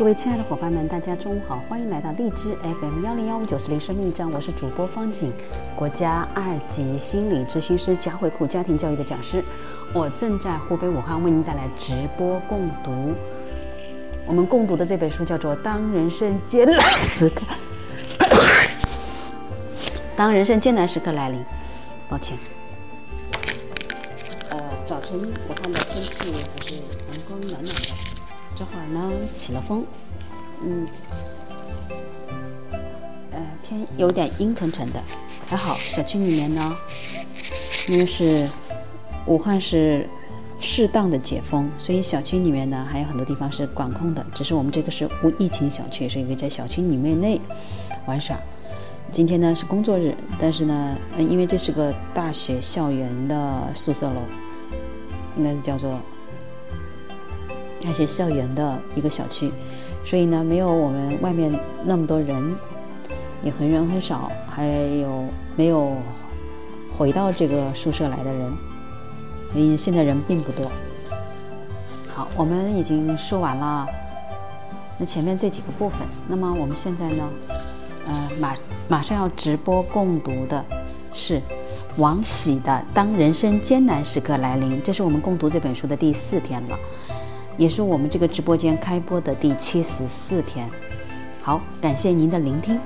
[0.00, 5.30] 各位亲爱的伙伴们，大家中午好，欢迎来到荔枝 FM 幺零幺五九四零生命站，我是主播方景，
[5.76, 9.44] 国家二级心理咨询师，嘉惠库家庭教育的讲师，
[9.92, 13.12] 我正在湖北武汉为您带来直播共读。
[14.26, 17.42] 我们共读的这本书叫做《当人生艰难时刻》，
[20.16, 21.44] 当人生艰难时刻来临，
[22.08, 22.38] 抱歉。
[24.48, 27.89] 呃，早晨武汉的天气还是阳光暖暖的。
[28.60, 29.86] 这会儿呢起了风，
[30.62, 30.86] 嗯，
[33.32, 35.02] 呃，天有点阴沉沉的，
[35.46, 36.76] 还好小区里面呢，
[37.88, 38.46] 因为是
[39.24, 40.06] 武汉是
[40.58, 47.40] 适当的解封，所以小区里面呢还有很多地方是管控的，只是我们这个是无疫情小区，所以可以在小区里面内
[48.06, 48.38] 玩耍。
[49.10, 54.20] 今天呢是工作日，但是呢，因为这是个大学校园的宿舍楼，
[55.38, 55.98] 应该是叫做。
[57.82, 59.50] 那些校园的一个小区，
[60.04, 61.52] 所以呢，没有我们外面
[61.84, 62.54] 那么多人，
[63.42, 65.24] 也很人很少，还有
[65.56, 65.92] 没有
[66.96, 68.52] 回到这个宿舍来的人，
[69.52, 70.70] 所以现在人并不多。
[72.14, 73.86] 好，我们已经说完了
[74.98, 77.28] 那前面这几个部分，那么我们现在呢，
[78.06, 78.54] 呃，马
[78.88, 80.62] 马上要直播共读的
[81.12, 81.40] 是
[81.96, 86.78] 王喜的《当人生艰难时刻来临》，这是我们共读这本书的第四天了。
[87.56, 90.68] 也是我们这个直播间开播的第七十四天，
[91.42, 92.78] 好，感谢您的聆听。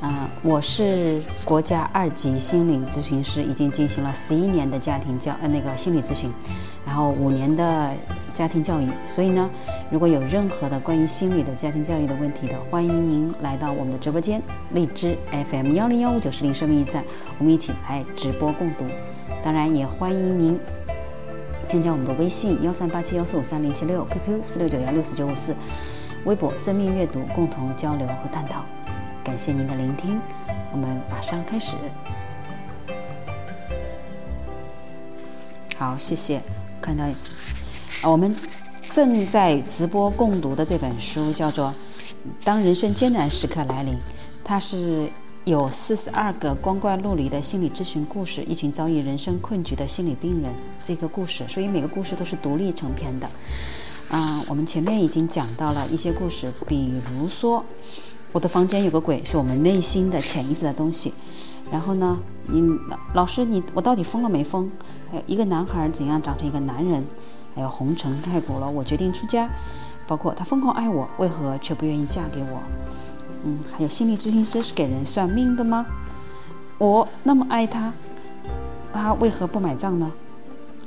[0.00, 6.30] 嗯，我是国家二级心理咨询师，已经进行了十一年的家庭教呃那个心理咨询，
[6.86, 7.92] 然后五年的
[8.32, 8.88] 家庭教育。
[9.04, 9.50] 所以呢，
[9.90, 14.40] 如果有任何的关于心理的家庭教育的问题的，欢迎您来到我们的直播间，
[14.72, 15.16] 荔枝
[15.50, 17.02] FM 幺零幺五九四零生命驿站，
[17.38, 18.84] 我们一起来直播共读。
[19.42, 20.56] 当然，也欢迎您。
[21.68, 25.54] 添加我们的微信幺三八七幺四五三零七六，QQ 四六九幺六四九五四，
[26.24, 28.64] 微博生命阅读，共同交流和探讨。
[29.22, 30.18] 感谢您的聆听，
[30.72, 31.76] 我们马上开始。
[35.76, 36.40] 好，谢谢。
[36.80, 37.04] 看到，
[38.02, 38.34] 我们
[38.88, 41.68] 正在直播共读的这本书叫做
[42.42, 43.92] 《当人生艰难时刻来临》，
[44.42, 45.10] 它是。
[45.48, 50.52] 有四十二个光怪陆离的心理咨询故事，一群遭遇人生困局的心理病人，
[50.84, 53.26] 这个故事，所以每个故事都是独立成篇的。
[54.10, 57.64] 嗯，我们前面已经讲到了一些故事，比如说，
[58.30, 61.14] 我的房间有个鬼，是我们内心的潜意识的东西。
[61.72, 62.62] 然后呢，你
[63.14, 64.70] 老师，你我到底疯了没疯？
[65.10, 67.02] 还有一个男孩怎样长成一个男人？
[67.54, 69.48] 还有红尘太苦了，我决定出家。
[70.06, 72.60] 包括他疯狂爱我，为何却不愿意嫁给我？
[73.44, 75.86] 嗯，还有心理咨询师是给人算命的吗？
[76.78, 77.92] 我那么爱他，
[78.92, 80.12] 他为何不买账呢？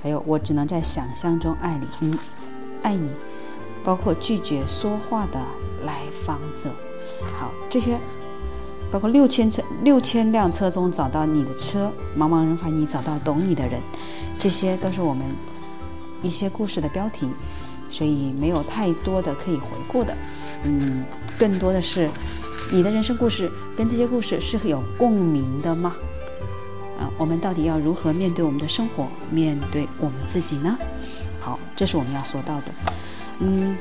[0.01, 2.17] 还有，我只能在想象中爱你，嗯，
[2.81, 3.09] 爱你，
[3.84, 5.40] 包括拒绝说话的
[5.85, 6.72] 来访者。
[7.38, 8.00] 好，这些
[8.90, 13.81] 包括六千车六千辆车中找到你的车，茫茫人海里找到懂你的人，
[14.40, 15.26] 这些都是我们
[16.22, 17.29] 一些故事的标题，
[17.90, 20.16] 所以没有太多的可以回顾的。
[20.64, 21.03] 嗯，
[21.37, 22.09] 更多的是。
[22.73, 25.94] 你的人生故事跟这些故事是有共鸣的吗？
[26.97, 30.78] 啊，我们到底要如何面对我们的生活，面对我们自己呢？
[31.41, 32.68] 好，这是我们要说到的。
[33.40, 33.76] 嗯，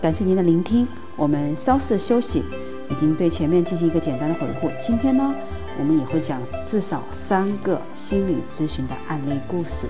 [0.00, 2.42] 感谢您的聆听，我们稍事休息，
[2.88, 4.70] 已经对前面进行一个简单的回顾。
[4.80, 5.34] 今天呢，
[5.78, 9.86] 我们也会讲至少三个心理咨询的案例故事，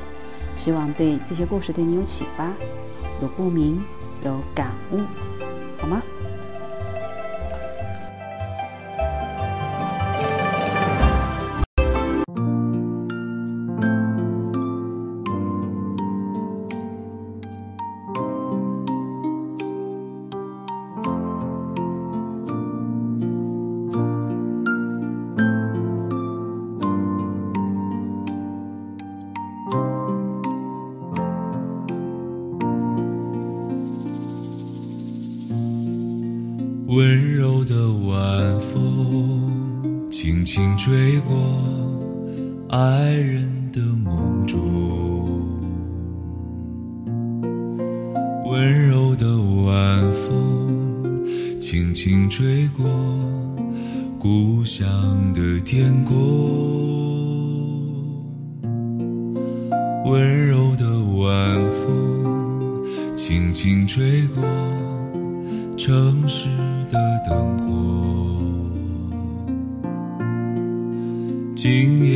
[0.57, 2.51] 希望对这些故事对你有启发、
[3.23, 3.81] 有共鸣、
[4.25, 4.99] 有感悟，
[5.79, 6.03] 好吗？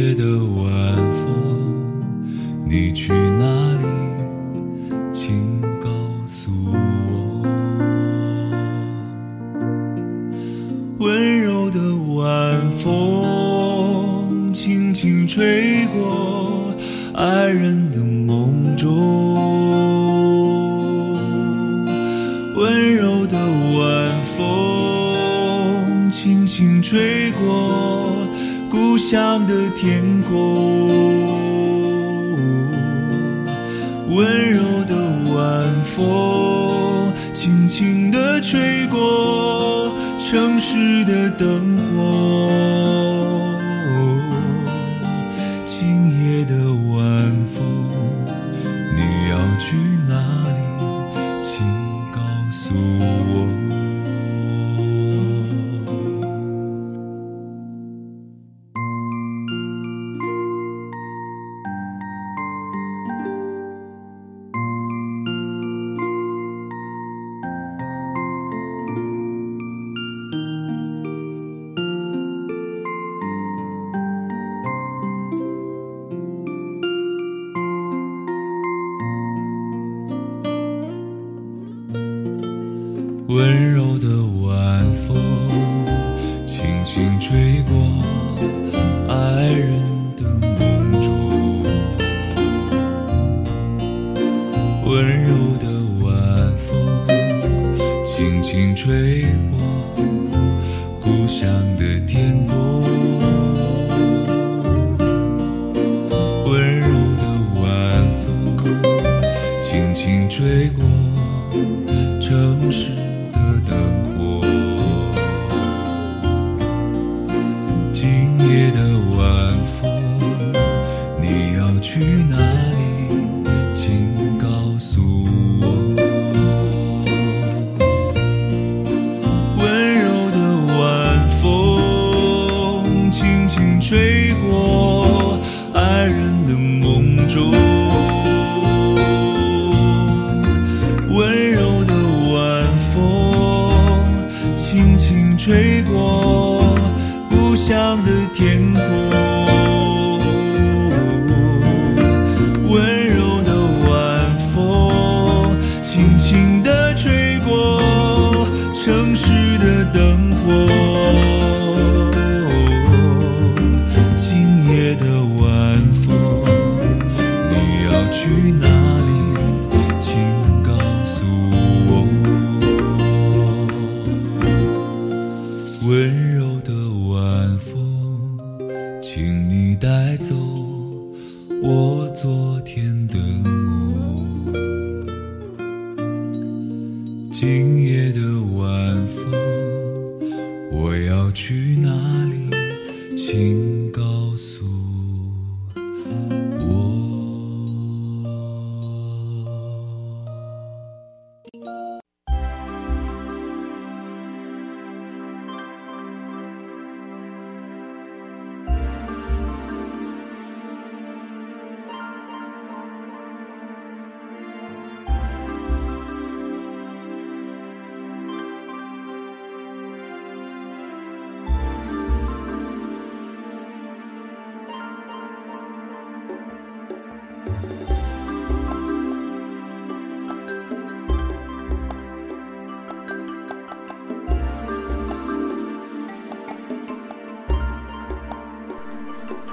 [0.05, 2.05] 夜的晚风
[2.67, 3.94] 你去哪里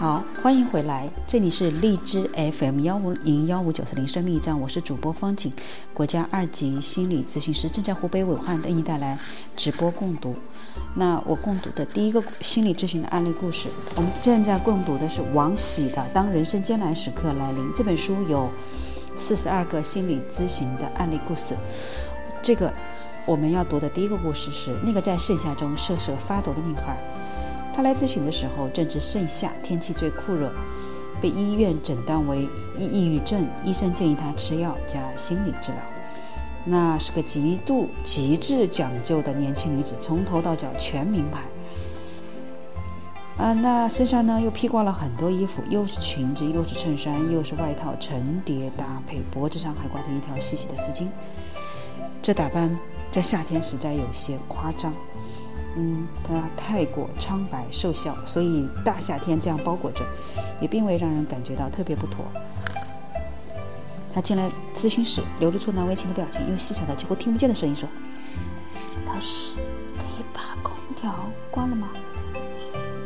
[0.01, 5.53] 好，欢迎回来，这里是荔枝 FM 幺五零幺五九四零生命驿站，我是主播方景，
[5.93, 9.15] 国家二级心理咨询师，正在湖北武汉为你带来
[9.55, 10.36] 直播共读。
[10.96, 18.50] 那我共读的第一个心理咨询的案例故事，我们现在共读的是王喜的《当人生艰难时刻来临》这本书有
[19.15, 21.55] 四十二个心理咨询的案例故事。
[22.41, 22.74] 这个
[23.27, 26.98] 我们要读的第一个故事是那个在盛夏中瑟瑟发抖的女孩。
[27.74, 30.51] 他来咨询的时候正值盛夏，天气最酷热，
[31.22, 32.48] 被医院诊断为
[32.78, 35.82] 抑抑郁症，医生建议他吃药加心理治疗。
[36.66, 41.42] 那是个极度极致讲究的年轻女子，从头到脚全名牌。
[43.38, 51.08] 啊，那身上呢又披挂了很多衣服，又是裙子，又是衬衫，又是外套，层叠搭配，脖子上还挂着一条细细的丝巾。
[52.22, 52.78] 这打扮
[53.10, 54.94] 在夏天实在有些夸张。
[55.75, 60.06] 嗯，他太过苍白瘦小，所以大夏天这样包裹着，
[60.60, 62.25] 也并未让人感觉到特别不妥。
[64.13, 67.88] 他进来咨询室，流露出难为情的表情，用细小的几乎听不见的声音说
[69.08, 69.56] ：“老师，
[69.96, 71.13] 可以把空调
[71.50, 71.88] 关了吗？”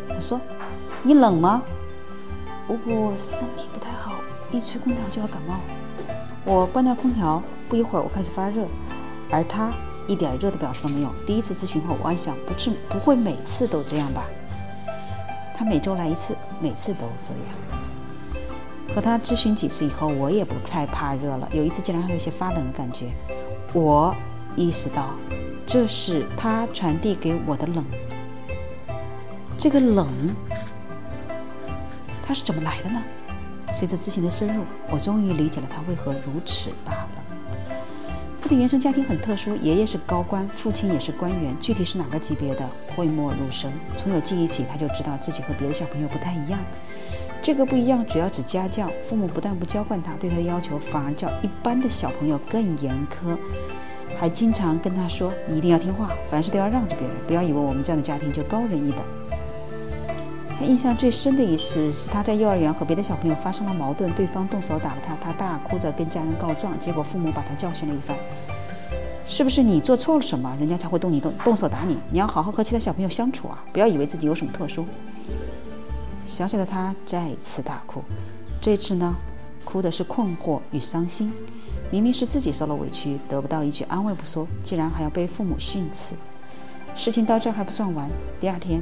[0.10, 0.42] 我说
[1.04, 1.62] ：“你冷吗？”
[2.68, 4.16] 我身体不太好，
[4.52, 5.60] 一吹空调就要感冒。
[6.44, 8.66] 我关掉空调，不一会儿我开始发热，
[9.30, 9.72] 而他
[10.08, 11.14] 一点热的表示都没有。
[11.26, 14.24] 第一次咨询后，我暗想，不是不会每次都这样吧？
[15.58, 17.56] 他每周来一次，每次都这样。
[18.94, 21.50] 和他咨询几次以后，我也不太怕热了。
[21.52, 23.08] 有一次竟然还有些发冷的感觉，
[23.74, 24.16] 我
[24.56, 25.10] 意识到
[25.66, 27.84] 这是他传递给我的冷。
[29.58, 30.08] 这个冷，
[32.26, 33.02] 它是怎么来的呢？
[33.74, 37.25] 随着咨询的深入，我终于理解了他为何如此怕冷。
[38.46, 43.72] 他的原生家庭很特殊，爷爷是高官，父亲也是官员，具体是哪个级别的，讳莫如深。
[43.98, 46.60] 从有记忆起，他就知道自己和别的小朋友不太一样。
[47.42, 53.36] 这个不一样主要指家教，父母不但不娇惯他，对他的要求反而较一般的小朋友更严苛，
[54.20, 59.00] 还经常跟他说：“你一定要听话，凡事都要让着别人，不要以为我们这样的家庭就高人一等。”
[60.58, 68.16] 他印象最深的一次是他在幼儿园和别的小朋友发生了矛盾，对方动手打了他，他大哭着跟家人告状，结果父母把他教训了一番。
[69.28, 71.98] 是不是你做错了什么，人家才会动你动动手打你？
[72.10, 74.86] 你要好好和其他小朋友相处啊，不要以为自己有什么特殊。
[76.26, 78.02] 小小的他再次大哭，
[78.62, 79.16] 这次呢，
[79.64, 81.34] 哭的是困惑与伤心。
[81.92, 86.16] 明明是自己受了委屈，得不到一句安慰不说，竟然还要被父母训斥。
[86.96, 88.10] 事情到这儿还不算完，
[88.40, 88.82] 第二天。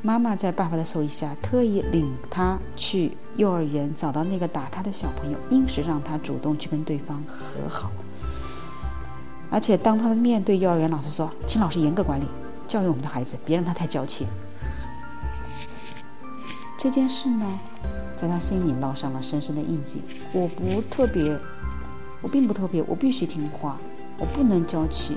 [0.00, 7.90] 妈妈在爸爸的授意下，特意领他去幼儿园，找到那个打他的小朋友，硬是让他主动去跟对方和好，
[9.50, 12.26] 而且当他的面对幼儿园老师说：“请老师严格管理，
[12.68, 14.24] 教育我们的孩子，别让他太娇气。”
[16.78, 17.58] 这件事呢，
[18.14, 20.02] 在他心里烙上了深深的印记。
[20.32, 21.36] 我不特别，
[22.22, 23.76] 我并不特别，我必须听话，
[24.16, 25.16] 我不能娇气。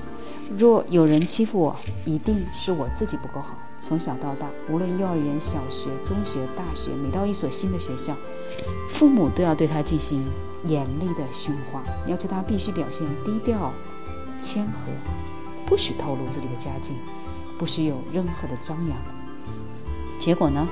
[0.58, 3.56] 若有人欺负我，一定是我自己不够好。
[3.82, 8.14] 从小到大，无论幼儿园、小学、中学、大学，每到一所新的学校，
[8.88, 10.24] 父母都要对他进行
[10.64, 13.72] 严厉的训话，要求他必须表现低调、
[14.38, 14.92] 谦和，
[15.66, 16.96] 不许透露自己的家境，
[17.58, 18.96] 不许有任何的张扬。
[20.16, 20.68] 结果呢，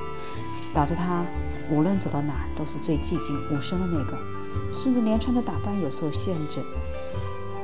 [0.73, 1.25] 导致他
[1.69, 4.17] 无论走到哪儿都是最寂静无声的那个，
[4.73, 6.62] 甚至连穿着打扮有受限制。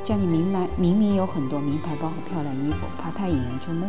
[0.02, 3.86] 家里明白明明有很多名牌包和漂亮衣服，怕太引人注目。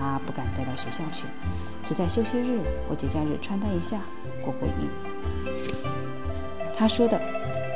[0.00, 1.26] 他不敢带到学校去，
[1.84, 4.00] 只在休息日或节假日穿戴一下
[4.42, 4.88] 过过瘾。
[6.74, 7.20] 他说的，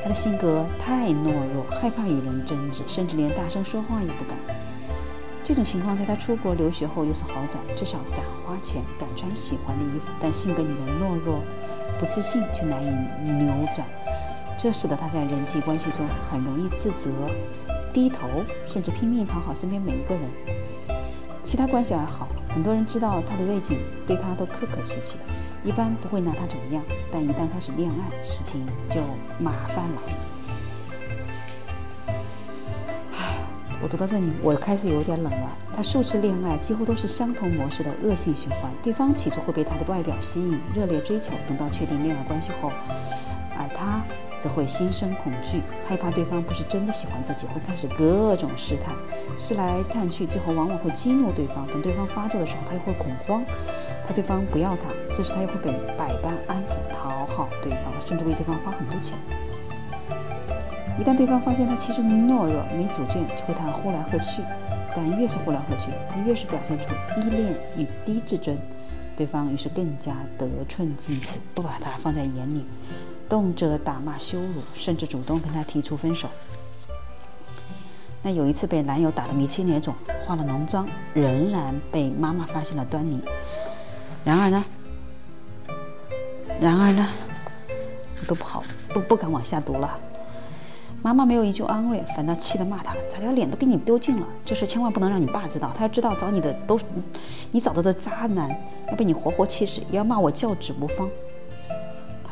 [0.03, 4.39] 他的性格太懦弱，害怕与人争执，甚至连大声说话也不敢。
[5.45, 10.07] 这种情况在他出国留学后有所好转，至少敢花钱，敢穿喜欢的衣服。
[10.19, 11.43] 但性格里的懦弱、
[12.01, 13.87] 不自信却难以扭转，
[14.59, 17.11] 这使得他在人际关系中很容易自责、
[17.93, 18.27] 低头，
[18.65, 20.23] 甚至拼命讨好身边每一个人。
[21.45, 25.19] 其他关系还好，很多人知道他的背景，对他都客客气气，
[25.63, 26.83] 一般不会拿他怎么样。
[27.13, 29.03] 但一旦开始恋爱，事情就
[29.39, 30.03] 麻烦了。
[33.13, 33.37] 唉，
[33.83, 35.51] 我读到这里，我开始有点冷了。
[35.77, 42.73] 他数次恋爱几乎都是相同模式的恶性循环，对方起初会被他的外表吸引，热烈追求，等到确定恋爱关系后，
[44.45, 48.95] 则会心生恐惧，害怕对方不是真的喜欢自己，会开始各种试探，
[49.39, 51.67] 试来探去，最后往往会激怒对方。
[51.69, 53.43] 等对方发作的时候，他又会恐慌，
[54.07, 54.83] 怕对方不要他。
[55.17, 59.17] 这时他又会被百般安抚、讨好对方，甚至为对方花很多钱。
[61.01, 64.43] 一旦对方发现他其实懦弱、没主见，就会他呼来喝去。
[64.95, 66.85] 但越是呼来喝去，他越是表现出
[67.19, 68.59] 依恋与低自尊，
[69.17, 72.63] 对方于是更加得寸进尺，不把他放在眼里。
[73.29, 76.29] 动辄打骂羞辱，甚至主动跟他提出分手。
[78.23, 83.21] 那有一次被男友打得鼻青脸肿，化了浓妆，仍然被妈妈发现了端倪。
[84.25, 84.65] 然而呢，
[86.59, 87.07] 然而呢，
[88.27, 88.63] 都不好，
[88.95, 89.99] 不不敢往下读了。
[91.03, 94.27] 妈妈没有一句安慰，反倒气得骂他：“咋的，脸都给你丢尽了？
[94.43, 96.81] 这事千万不能让你爸知道，他要知道找你的都
[97.51, 98.49] 你找到的渣男，
[98.89, 101.07] 要被你活活气死，也要骂我教子无方。”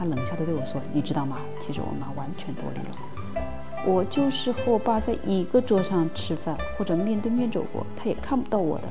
[0.02, 1.36] 他冷笑地对我说：“你知道吗？
[1.64, 3.44] 其实我妈完全多虑了。
[3.86, 8.84] 我就是和我爸在一个桌上吃饭，或者面对面走过，他也看不到我的。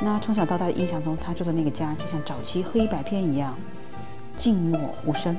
[0.00, 3.56] 那从小到大的印象中，他住的那个家就像早期黑白片一样，
[4.36, 5.36] 静默无声。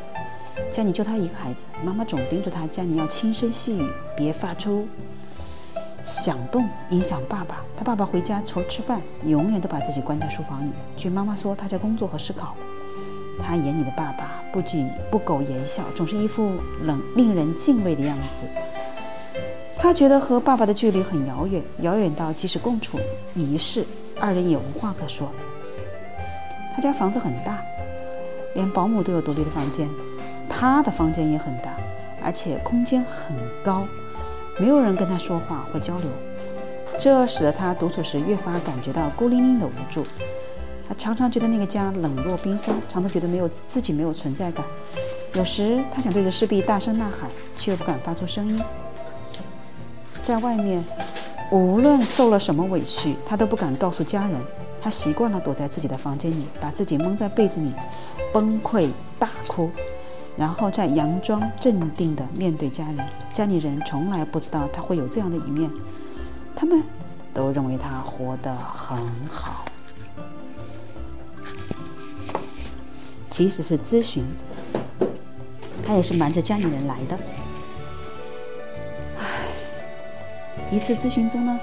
[0.69, 4.85] 家里就他一个孩子，妈妈总叮嘱他家里要轻声细语，别发出
[6.03, 7.63] 响动，影响爸爸。
[7.77, 10.71] 他爸爸回家除了吃饭，永远都把自己关在书房里。
[10.97, 12.53] 据妈妈说，他在工作和思考。”
[13.41, 18.45] 他眼里的爸爸不仅不苟言笑，总是一副冷令人敬畏的样子。
[19.77, 22.99] 他觉得和爸爸的距离很遥远，遥远到即使共处
[23.35, 23.85] 一室，
[24.19, 25.29] 二人也无话可说。
[26.75, 27.61] 他家房子很大，
[28.55, 29.89] 连保姆都有独立的房间，
[30.49, 31.75] 他的房间也很大，
[32.23, 33.85] 而且空间很高，
[34.57, 36.07] 没有人跟他说话或交流，
[36.97, 40.03] 这使得他独处时越发感觉到孤零零的无助。
[40.87, 44.65] 他常常觉得那个家冷若冰霜，常常觉得没有自己没有存在感。
[45.33, 48.61] 有时他想对着石壁大声呐喊，却又不敢发出声音。
[50.21, 50.83] 在外面，
[51.51, 54.39] 无论受了什么委屈，他都不敢告诉家人。
[54.81, 57.71] 他习惯了躲在自己的房间里，把自己蒙在被子里，
[58.33, 59.71] 崩溃大哭，
[60.35, 62.97] 然后再佯装镇定地面对家人。
[63.33, 65.71] 家里人从来不知道他会有这样的一面，
[66.53, 66.83] 他们
[67.33, 68.97] 都认为他活得很
[69.29, 69.63] 好。
[73.33, 74.23] 即使是咨询，
[75.83, 77.17] 他也是瞒着家里人来的。
[79.17, 79.23] 唉
[80.71, 81.59] 一次咨询中呢，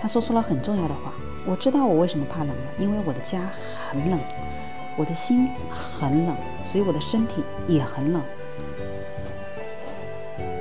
[0.00, 1.12] 他说出了很重要的话。
[1.46, 3.48] 我知道我为什么怕冷了，因为我的家
[3.88, 4.18] 很冷，
[4.96, 8.20] 我的心很冷，所以我的身体也很冷。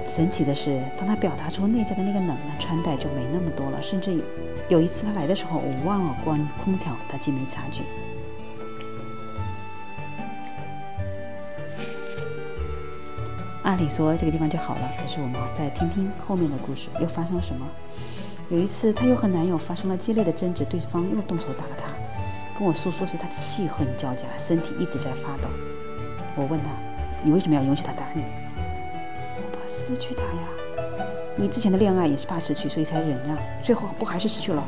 [0.05, 3.81] 神奇的是，当他表达出内在的那个冷呢，穿戴就没那么多了。
[3.81, 4.23] 甚至有
[4.69, 7.81] 有一次他来的时候，我忘了关空调，他竟没察觉。
[13.63, 17.65] 按理说这个地方就好了，可是我们再听听后面的故事，又发生了什么？
[18.49, 21.88] 有一次，她又和男友发生了激烈的争执，对方又动手打了她。
[22.60, 25.47] 跟我诉说时，她气恨交加，身体一直在发抖。
[26.36, 26.71] 我问她
[27.23, 28.21] ：“你为什么要允许他打你？”
[29.38, 30.97] 我怕失去他呀。
[31.38, 34.62] 你之前的恋爱也是怕失去，所以才忍让，最后不还是失去了？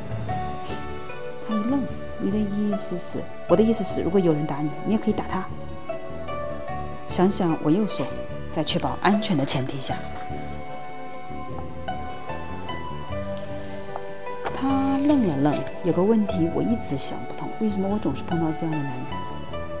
[1.46, 1.80] 他一愣
[2.18, 3.18] ：“你的意思是？
[3.46, 5.46] 我的意思是，如果有人打你，你也可以打他。”
[7.06, 8.06] 想想，我又说。
[8.56, 9.94] 在确保安全的前提下，
[14.54, 15.54] 他愣了愣。
[15.84, 19.04] 有个问题我一直想不通：为什么我总是碰到这样的男人？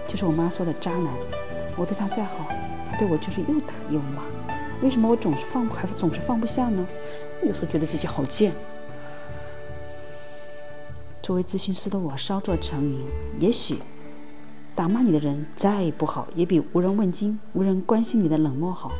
[0.06, 1.10] 就是我妈说的渣男。
[1.74, 2.50] 我对他再好，
[2.90, 4.22] 他对我就是又打又骂。
[4.82, 6.86] 为什么我总是放不还总是放不下呢？
[7.42, 8.52] 有时候觉得自己好贱。
[11.22, 13.06] 作为咨询师的我稍作沉吟，
[13.40, 13.78] 也许。
[14.76, 18.92] 打骂你的人再不好，也比无人问津、无人关心你的冷漠好。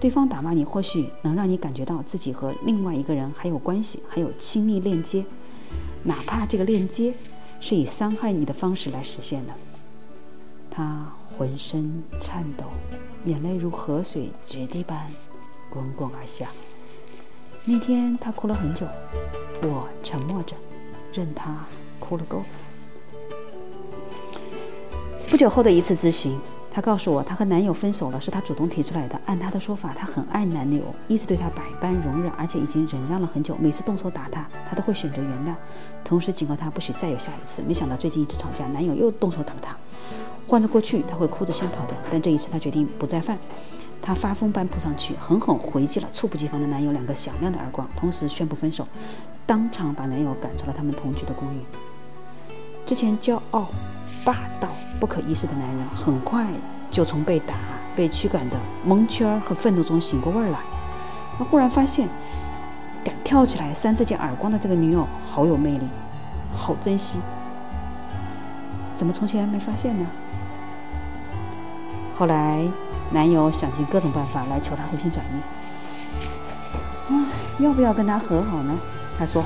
[0.00, 5.26] 对方打骂你，或许能让你感觉到自己和另外一个人还有关系，还有亲密链接，
[6.04, 7.12] 哪怕这个链接
[7.60, 9.52] 是以伤害你的方式来实现的。
[10.70, 11.04] 他
[11.36, 12.66] 浑身颤抖，
[13.24, 15.08] 眼泪如河水决堤般
[15.68, 16.46] 滚滚而下。
[17.64, 18.86] 那天他哭了很久，
[19.62, 20.54] 我沉默着，
[21.12, 21.64] 任他
[21.98, 22.44] 哭了够。
[25.30, 29.20] 不久后的一次咨询，她告诉我，她和男友分手了，是她主动提出来的。
[29.26, 33.54] 按她的说法，她很爱男友，一直对他百般容忍，而且已经忍让了很久。
[33.60, 35.54] 每次动手打她，她都会选择原谅，
[36.02, 37.60] 同时警告他不许再有下一次。
[37.68, 39.76] 没想到最近一次吵架，男友又动手打了她。
[40.46, 43.38] 换着过去，她会哭着先跑的，但这一次她决定不再犯。
[44.00, 48.88] 她发疯般扑上去，狠狠回击了猝不及防的男友两个响亮的耳光，同时宣布分手，
[49.44, 51.58] 当场把男友赶出了他们同居的公寓。
[52.86, 53.68] 之前骄傲、
[54.28, 54.68] 霸道。
[55.00, 56.44] 不可一世的男人很快
[56.90, 57.54] 就从被打、
[57.94, 60.58] 被驱赶的蒙圈和愤怒中醒过味儿来。
[61.38, 62.08] 他忽然发现，
[63.04, 65.86] 敢跳起来扇自己耳光的这个女友好有魅力，
[66.52, 67.20] 好珍惜。
[68.96, 70.04] 怎么从前没发现呢？
[72.18, 72.66] 后来，
[73.12, 77.14] 男友想尽各种办法来求她回心转意。
[77.14, 77.26] 啊，
[77.60, 78.76] 要不要跟他和好呢？
[79.16, 79.44] 他说：“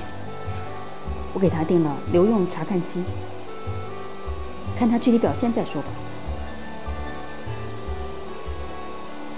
[1.35, 3.05] 我给他定了留用查看期。”
[4.79, 5.89] 看他具体表现再说吧。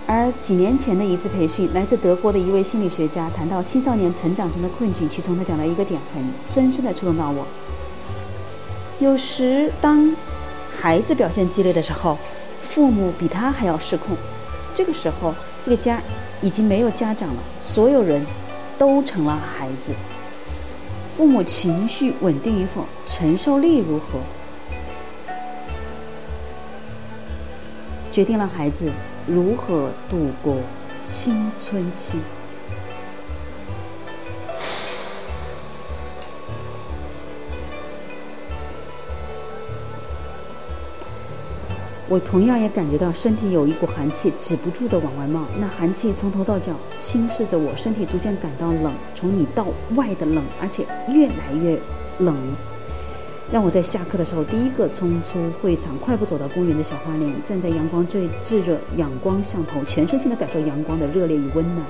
[0.07, 7.47] 而几年前的一次培训，来自德国的一位心理学家谈到青少年成长中的困境，其中他讲到一个点，很深深的触动到我。
[8.99, 10.15] 有时当
[10.71, 12.19] 孩子表现激烈的时候，
[12.69, 14.15] 父母比他还要失控。
[14.75, 16.01] 这个时候，这个家
[16.43, 18.25] 已经没有家长了，所有人
[18.79, 19.93] 都成了孩子。
[21.17, 24.19] 父母情绪稳定与否，承受力如何？
[28.15, 28.93] 决定了孩子
[29.27, 30.59] 如何度过
[31.05, 32.17] 青春期。
[42.09, 51.77] 我同样也感觉到身体有一股寒气止不住的往外冒，那寒气从头到脚侵蚀着我，身体逐渐感到冷，从里到外的冷，而且越来越
[52.19, 52.37] 冷。
[53.53, 61.87] 让我在下课的时候第一个冲出会场，快步走到公园的小花林，站在阳光最炙热、阳光向头，全身心的感受阳光的热烈与温暖。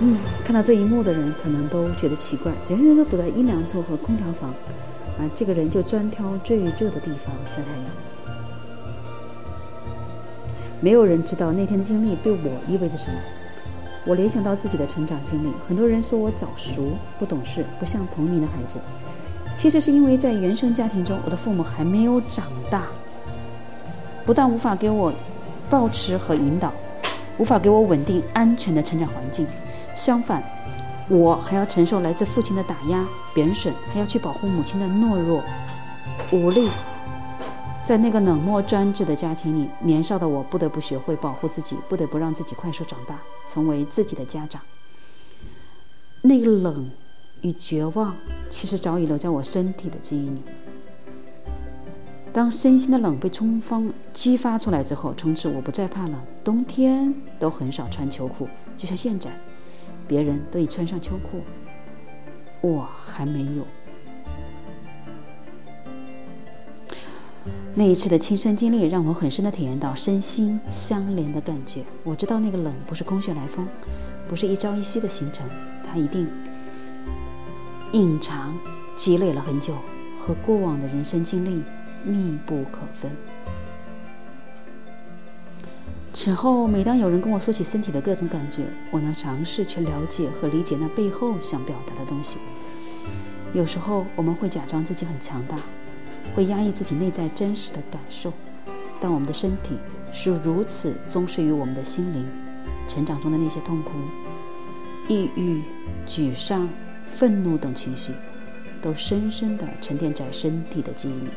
[0.00, 4.50] 嗯，看到这一幕的人可能都觉得奇怪，人人都躲在阴凉处和空调房，
[5.16, 8.36] 啊，这个人就专挑最热的地方晒太阳。
[10.80, 13.16] 没有人知道那天的经历对我意味着什么。
[14.04, 16.82] 我联想到自己的成长经历，很多人说我早熟、
[17.18, 18.80] 不懂事、不像同龄的孩子。
[19.54, 22.82] 其实是因为在原生家庭中，我的父母还没有长大，
[24.24, 25.12] 不但无法给我
[25.70, 26.72] 保持和引导，
[27.38, 29.46] 无法给我稳定安全的成长环境，
[29.94, 30.42] 相反，
[31.08, 35.42] 我还要承受来自父亲的打压、贬损，还要去保护母亲的懦弱、
[36.32, 36.68] 无力。
[37.84, 43.18] 在那个冷漠专制的家庭里，年少的我不得不学会保护自己，不得不让自己快速长大，
[43.48, 44.62] 成为自己的家长。
[46.22, 46.88] 那个冷
[47.40, 48.16] 与绝望，
[48.48, 50.42] 其实早已留在我身体的记忆里。
[52.32, 56.14] 当身心的冷被充分激发出来之后，从此我不再怕冷，
[56.44, 59.28] 冬天都很少穿秋裤，就像现在，
[60.06, 61.42] 别人都已穿上秋裤，
[62.60, 63.66] 我还没有。
[67.74, 71.82] 那一次的亲身经历让我很深的体验到身心相连的感觉。
[72.04, 73.66] 我知道那个冷不是空穴来风，
[74.28, 75.48] 不是一朝一夕的形成，
[75.86, 76.28] 它一定
[77.92, 78.54] 隐藏、
[78.94, 79.74] 积累了很久，
[80.20, 81.62] 和过往的人生经历
[82.04, 83.10] 密不可分。
[86.12, 92.36] 此后，每当有人跟我说起身体的各种感觉，我能尝试去了解和理解那背后想表达的东西。
[93.54, 95.56] 有时候，我们会假装自己很强大。
[96.34, 98.32] 会压抑自己内在真实的感受，
[99.00, 99.78] 但我们的身体
[100.12, 102.28] 是如此忠实于我们的心灵。
[102.88, 103.90] 成长中的那些痛苦、
[105.08, 105.62] 抑郁、
[106.06, 106.68] 沮丧、
[107.06, 108.12] 愤怒等情绪，
[108.82, 111.30] 都深深地沉淀在身体的记忆里。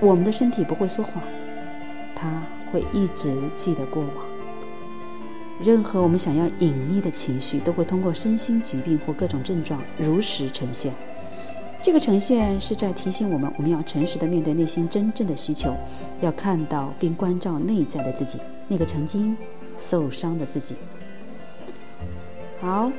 [0.00, 1.22] 我们的身体不会说谎，
[2.14, 2.42] 它
[2.72, 4.26] 会一直记得过往。
[5.62, 10.92] 任何我们想要隐匿的情绪，都会通过身心疾病或各种症状如实呈现。
[11.82, 15.72] 这个呈现是在提醒我们，我们要诚实的面对内心真正的需求，
[16.20, 19.36] 要看到并关照内在的自己，那个曾经
[19.78, 20.74] 受伤的自己。
[22.60, 22.90] 好，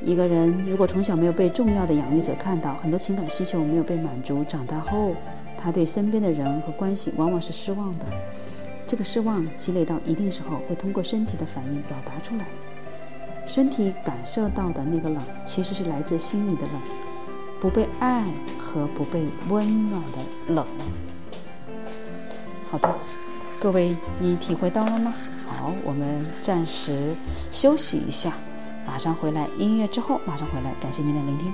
[0.00, 5.12] 一个人如果从小没有被重要的养育者看到，很多情感需求没有被满足，长大后
[5.60, 8.06] 他对身边的人和关系往往是失望的。
[8.88, 12.46] 这个失望积累到一定时候，会通过身体的反应表达出来。
[13.46, 17.11] 身体感受到的那个冷，其实是来自心里的冷。
[17.62, 18.24] 不被爱
[18.58, 20.66] 和不被温暖的冷。
[22.68, 22.92] 好的，
[23.60, 25.14] 各位，你体会到了吗？
[25.46, 27.14] 好，我们暂时
[27.52, 28.32] 休息一下，
[28.84, 29.46] 马上回来。
[29.58, 31.52] 音乐之后马上回来，感谢您的聆听。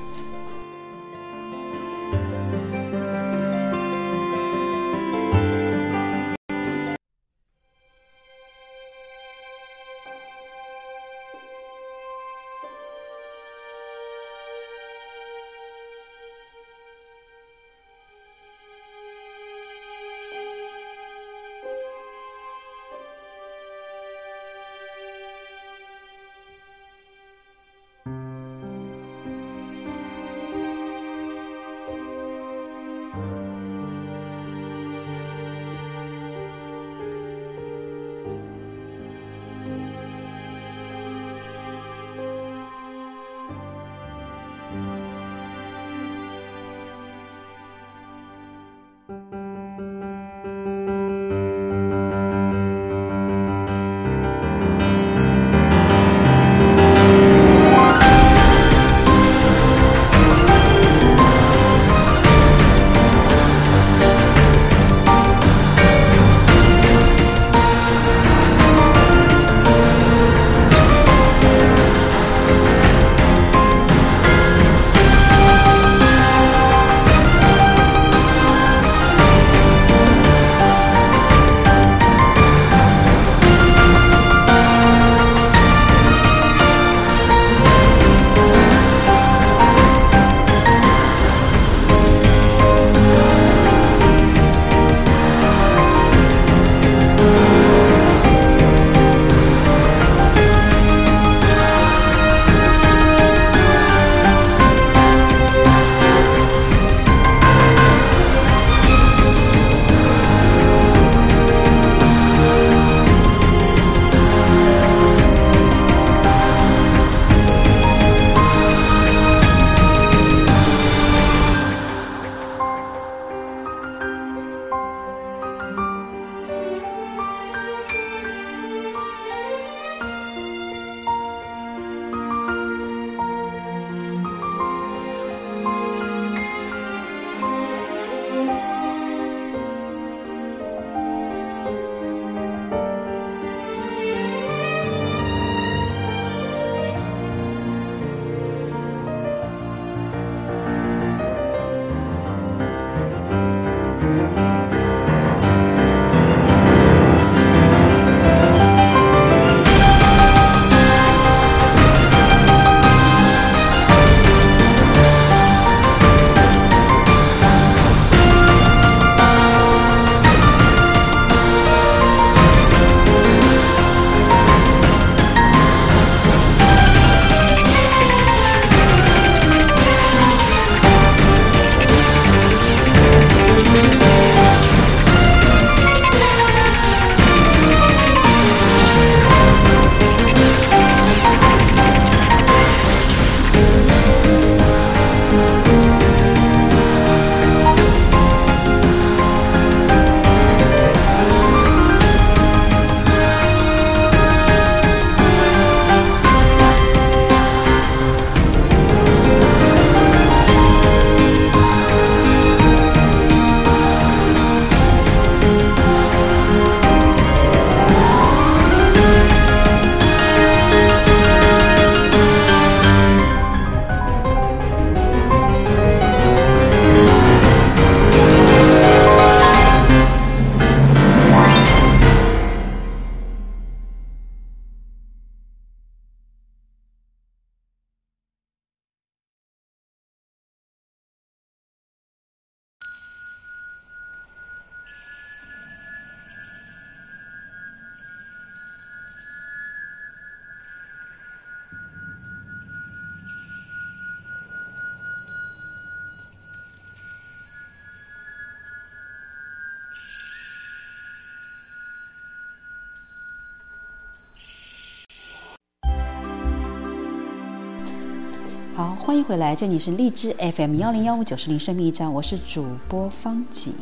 [268.79, 273.75] 好，欢迎回来，这里是荔枝 FM 幺零幺五九四零生命驿站，我是主播方景。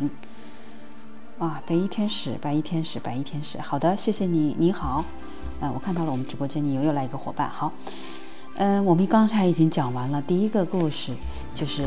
[1.38, 3.58] 啊，白衣天使，白衣天使，白衣天使。
[3.58, 5.04] 好的，谢谢你，你好。
[5.60, 7.46] 嗯，我看到了，我们直播间里又又来一个伙伴。
[7.50, 7.70] 好，
[8.54, 11.12] 嗯，我们刚才已经讲完了第一个故事，
[11.54, 11.86] 就是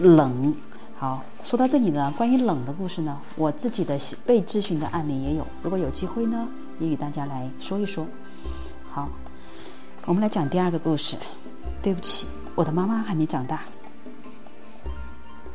[0.00, 0.52] 冷。
[0.96, 6.48] 好，说到这里呢，关于冷的故事呢，我自己的被咨询的案例也有，如果有机会呢，
[6.80, 8.04] 也与大家来说一说。
[8.90, 9.08] 好，
[10.06, 11.16] 我们来讲第二个故事。
[11.80, 12.26] 对不起，
[12.58, 13.60] 我的妈妈还没长大。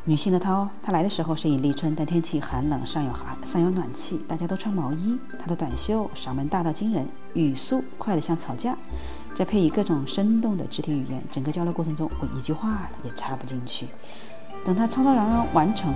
[0.04, 5.18] 女性的她哦，她来的时候是以立春，但天气寒冷，上有寒，上有暖气，大家都穿毛衣。
[5.38, 8.74] 她的短袖嗓门大到惊人，语速快得像吵架，
[9.34, 13.86] 再配以各种生动的肢体语言，整个交流过程中我一句话也插不进去。
[14.64, 15.92] 等她吵吵嚷嚷完成，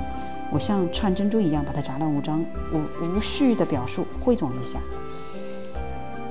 [0.52, 4.78] 我像串珍珠一样把她杂乱无章、无无序的表述汇总一下。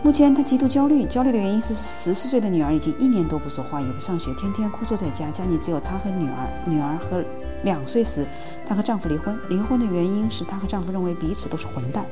[0.03, 6.47] 目前他极度焦虑，焦虑的原因是十四岁的女儿已经一年多不说话，也不上学，天天枯坐在家，家里只有她和女儿。
[6.65, 7.23] 女儿和
[7.63, 8.25] 两岁时，
[8.65, 12.05] 她和丈夫离婚，离婚的原因是她和丈夫认为彼此都是混蛋。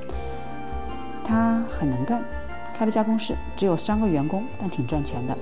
[1.24, 2.22] 她很能干，
[2.76, 5.38] 开了家公司，只有三个员工，但挺赚钱的。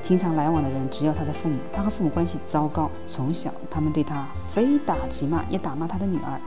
[0.00, 6.40] 经常来往的人只有她的父母，她和父母关系糟糕，从小他们对她非打即骂，也打骂她的女儿。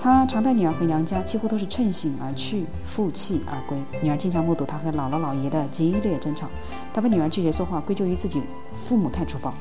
[0.00, 3.76] 他常带女儿回娘家，几乎都是趁兴而去，负气而归。
[4.00, 6.48] 女儿经常目睹他和姥姥姥爷的激烈争吵。
[6.94, 8.42] 他把女儿拒绝说话归咎于自己
[8.74, 9.52] 父母太粗暴，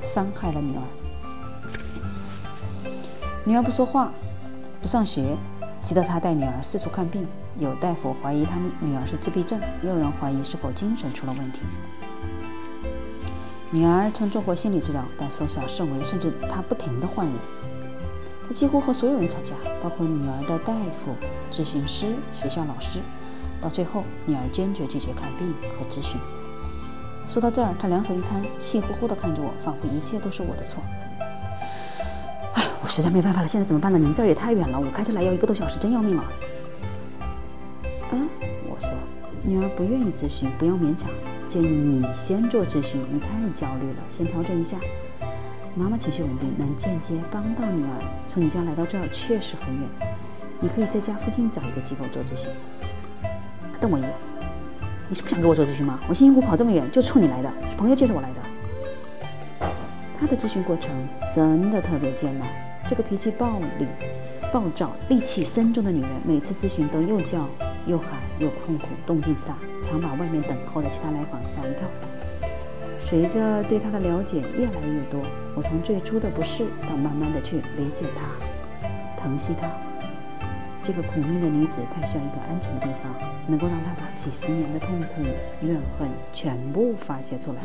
[0.00, 0.82] 伤害了女儿。
[3.44, 4.10] 女儿不说话，
[4.80, 5.36] 不上学，
[5.82, 7.26] 急得他带女儿四处看病。
[7.58, 11.60] 有大夫怀疑他们女儿是自闭症，也有人怀疑是否精神出了问题。
[13.70, 17.34] 女儿曾做过心理治疗，但收效甚微，甚至她不停地换人。
[18.46, 21.14] 他几乎和所有人吵架，包括女儿的大夫、
[21.50, 23.00] 咨询师、学校老师。
[23.60, 26.20] 到最后，女儿坚决拒绝看病和咨询。
[27.26, 30.82] 说到这儿，他两手一摊，气呼呼地看着我，仿佛一切都是我的错。
[32.54, 33.98] 哎，我实在没办法了，现在怎么办呢？
[33.98, 36.24] 你们这儿也太远了，我开车来要一个多小时，真要命了。
[38.12, 38.28] 嗯，
[38.68, 38.90] 我说，
[39.42, 41.10] 女儿不愿意咨询，不要勉强，
[41.48, 44.76] 建议你先做咨询，你太焦虑了，先调整一下。
[45.78, 48.02] 妈妈情绪稳定，能间接帮到女儿。
[48.26, 49.86] 从你家来到这儿确实很远，
[50.58, 52.48] 你可以在家附近找一个机构做咨询。
[53.78, 54.10] 瞪我一眼，
[55.06, 56.00] 你是不想给我做咨询吗？
[56.08, 59.68] 我辛辛苦苦跑这么远，就冲你来的，是朋友介绍我来的。
[60.18, 60.90] 他的咨询过程
[61.34, 62.48] 真的特别艰难。
[62.88, 63.86] 这个脾气暴力、
[64.50, 67.46] 暴躁、戾气深重的女人，每次咨询都又叫
[67.86, 71.86] 又喊又痛苦，动静之大，常把外面等候的其他来访吓一跳。
[73.08, 75.22] 随着对他的了解越来越多，
[75.54, 79.70] 我从最初的不适到慢慢的去理解他、疼惜他。
[80.82, 83.14] 这个苦命的女子太需要一个安全的地方，
[83.46, 85.22] 能够让她把几十年的痛苦、
[85.62, 87.58] 怨恨全部发泄出来。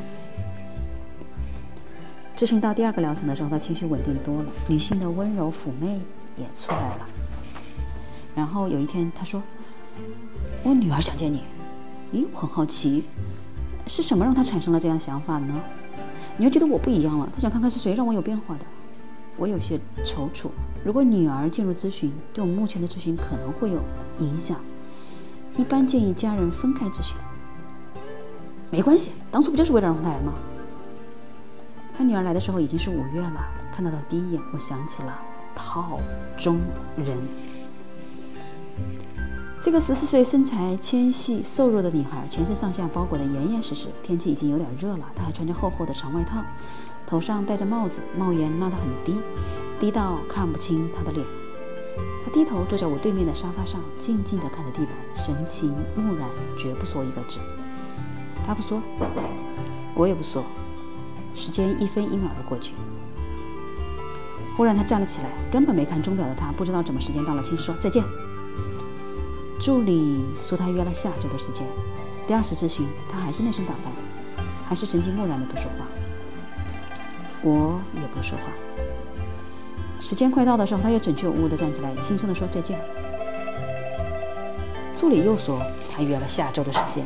[2.38, 5.99] 咨询到第二个疗程的时候，她情绪稳定多了，女性的温柔妩媚
[6.38, 7.10] 也出来了。
[8.36, 9.41] 然后有一天，她说
[10.62, 11.41] ：“我女儿想见你。”
[12.13, 13.06] 咦，我很好奇。
[13.88, 15.62] 是什么让他产生了这样想法呢？
[16.38, 18.65] 你要觉得我不一样了，他想看看是谁让我有变化的。
[19.38, 20.50] 我有些踌躇。
[20.84, 23.80] 如果女儿进入咨询，对我们目前的咨询可能会有
[24.20, 24.58] 影响。
[25.56, 27.15] 一般建议家人分开咨询。
[28.70, 30.34] 没关系，当初不就是为了让他来吗？
[31.98, 35.20] 他女儿来的时候已经是五月了，看到的第一眼，我想起了
[35.54, 36.00] 套
[36.38, 36.60] 中
[36.96, 37.17] 人。
[39.62, 43.89] 这个十四岁、身材纤细、瘦弱的女孩，全身上下包裹得严严实实。
[44.02, 46.41] 天气已经有点热了，她还穿着厚厚的长外套，
[47.06, 49.15] 头上戴着帽子，帽檐拉得很低，
[49.80, 51.24] 低到看不清她的脸。
[52.26, 57.38] 她低头坐在我对面的沙发上，静静地看着地板，神情木然，绝不说一个字。
[58.43, 58.82] 她不说，
[59.93, 60.43] 我也不说。
[61.36, 62.74] 时间一分一秒地过去。
[64.58, 68.04] 忽然，她站了起来，根本没看钟表的她，不知道怎么时间到了，轻声说：“再见。”
[69.62, 71.63] 助理说他约了下周的时间。
[72.26, 73.93] 第二次咨询，他还是那身打扮，
[74.67, 75.86] 还是神情木然的不说话。
[77.43, 78.45] 我也不说话。
[80.00, 82.80] 时间快到的时候，他又准确无误的站起来，轻声的说再见。
[84.95, 85.62] 助理又说
[85.95, 87.06] 他约了下周的时间。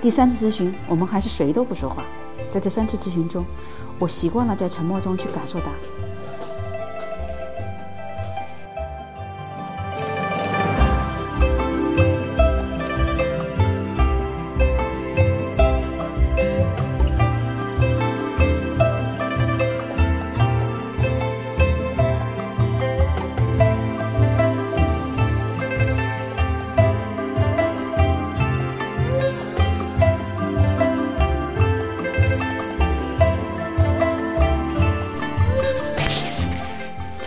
[0.00, 2.02] 第三次咨询，我们还是谁都不说话。
[2.50, 3.44] 在这三次咨询中，
[4.00, 5.70] 我习惯了在沉默中去感受他。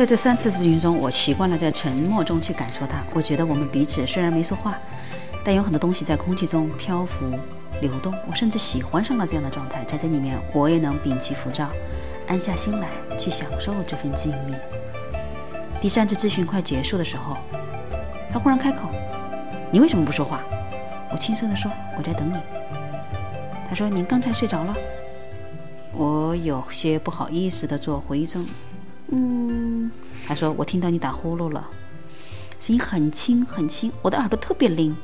[0.06, 3.00] 在这三次咨询中，我习惯了在沉默中去感受它。
[3.15, 4.78] 我觉得我们彼此虽然没说话，
[5.44, 7.26] 但有很多东西在空气中漂浮、
[7.82, 8.13] 流动。
[8.28, 11.70] 我甚至喜欢上了这样的状态，在这里面，我也能摒弃浮躁，
[12.28, 12.88] 安下心来
[13.18, 14.54] 去享受这份静谧。
[15.82, 17.36] 第三次咨询快结束的时候，
[18.32, 18.88] 他忽然开口
[19.74, 20.39] ：“你为什么不说话？”
[21.12, 22.36] 我轻声地说：“我在等你。”
[23.68, 24.76] 他说：“您刚才睡着了。”
[25.98, 28.46] 我有些不好意思地做回声
[29.10, 29.91] ：“嗯。”
[30.28, 31.68] 他说：“我听到你打呼噜了，
[32.60, 34.96] 声音很轻很轻，我的耳朵特别灵。”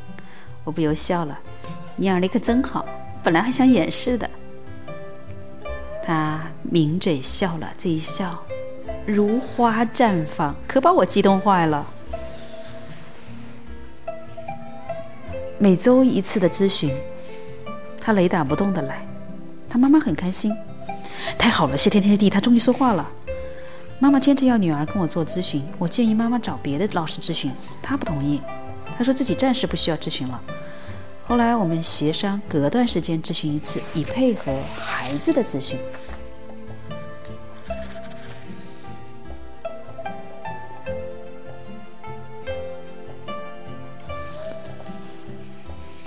[0.64, 1.40] 我不由笑了
[1.96, 2.86] ：“你耳力可真好，
[3.24, 4.30] 本来还想掩饰的。”
[6.04, 6.42] 他
[6.72, 8.38] 抿嘴笑了，这一笑
[9.06, 11.86] 如花绽放，可把我激动坏了。
[15.60, 16.92] 每周一次的咨询，
[18.00, 19.06] 他雷打不动的来。
[19.70, 20.52] 他妈妈很开心，
[21.38, 23.08] 太好了，谢天谢地，他终于说话了。
[24.02, 27.52] 妈妈坚持要女儿跟我做咨询，我建议妈妈找别的老师咨询，
[27.84, 28.42] 她不同意，
[28.98, 30.42] 她说自己暂时不需要咨询了。
[31.24, 35.78] 后来我们协商隔段时间咨询一次，以配合孩子的咨询。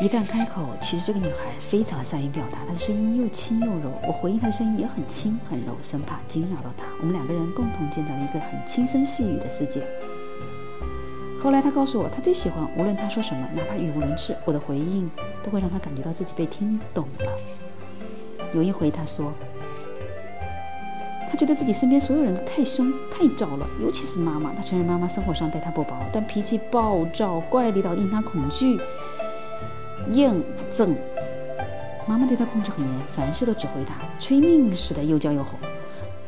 [0.05, 3.91] 一旦开口，其实这个女孩非常善于表达，她的声音又轻又柔。
[4.07, 6.85] 我回应她的声音也很轻很柔，生怕惊扰到她。
[7.01, 9.83] 我们两个人共同建造了一个很轻声细语的世界。
[11.43, 15.11] 后来她告诉我，她最喜欢无论她说什么，哪怕语无伦次，我的回应
[15.43, 17.33] 都会让她感觉到自己被听懂了。
[18.53, 19.33] 有一回她说，
[21.31, 24.53] 她觉得自己身边所有人都太凶太躁了，尤其是妈妈。
[24.53, 28.79] 她承认妈妈生活上待她不薄，但脾气暴躁怪力到令她恐惧。
[30.09, 30.35] 厌
[30.71, 30.95] 憎，
[32.07, 35.51] 妈妈对他控制很严，凡事都指挥他，催命似的又叫又吼，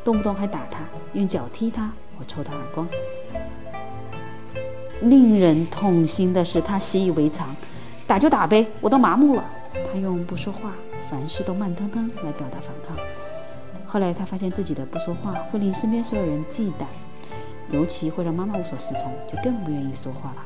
[0.03, 0.79] 动不动还打他，
[1.13, 2.87] 用脚踢他或抽他耳光。
[5.01, 7.55] 令人痛心的是，他习以为常，
[8.07, 9.43] 打就打呗，我都麻木了。
[9.73, 10.73] 他用不说话，
[11.07, 12.97] 凡事都慢腾腾来表达反抗。
[13.85, 16.85] 后来他发现自己的不说话会令身边所有人忌惮，
[17.69, 20.37] 尤其会让妈妈无所适从，就更不愿意说话了。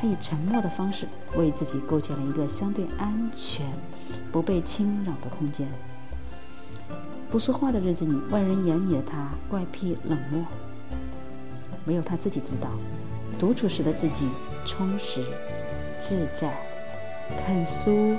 [0.00, 3.66] 他以沉默的方式为自己构建了一个相对安全、
[4.30, 5.66] 不被侵扰的空间。
[7.30, 10.44] 不说话的日子里，外人眼里的他怪癖冷漠，
[11.86, 12.68] 唯有他自己知道，
[13.38, 14.28] 独处时的自己
[14.64, 15.24] 充实、
[15.98, 16.54] 自在。
[17.44, 18.14] 看书、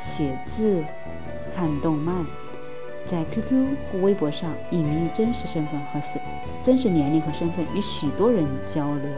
[0.00, 0.82] 写字、
[1.54, 2.24] 看动漫，
[3.04, 6.20] 在 QQ 或微博上隐秘真实身份和身
[6.62, 9.10] 真实年龄和身份，与许多人交流。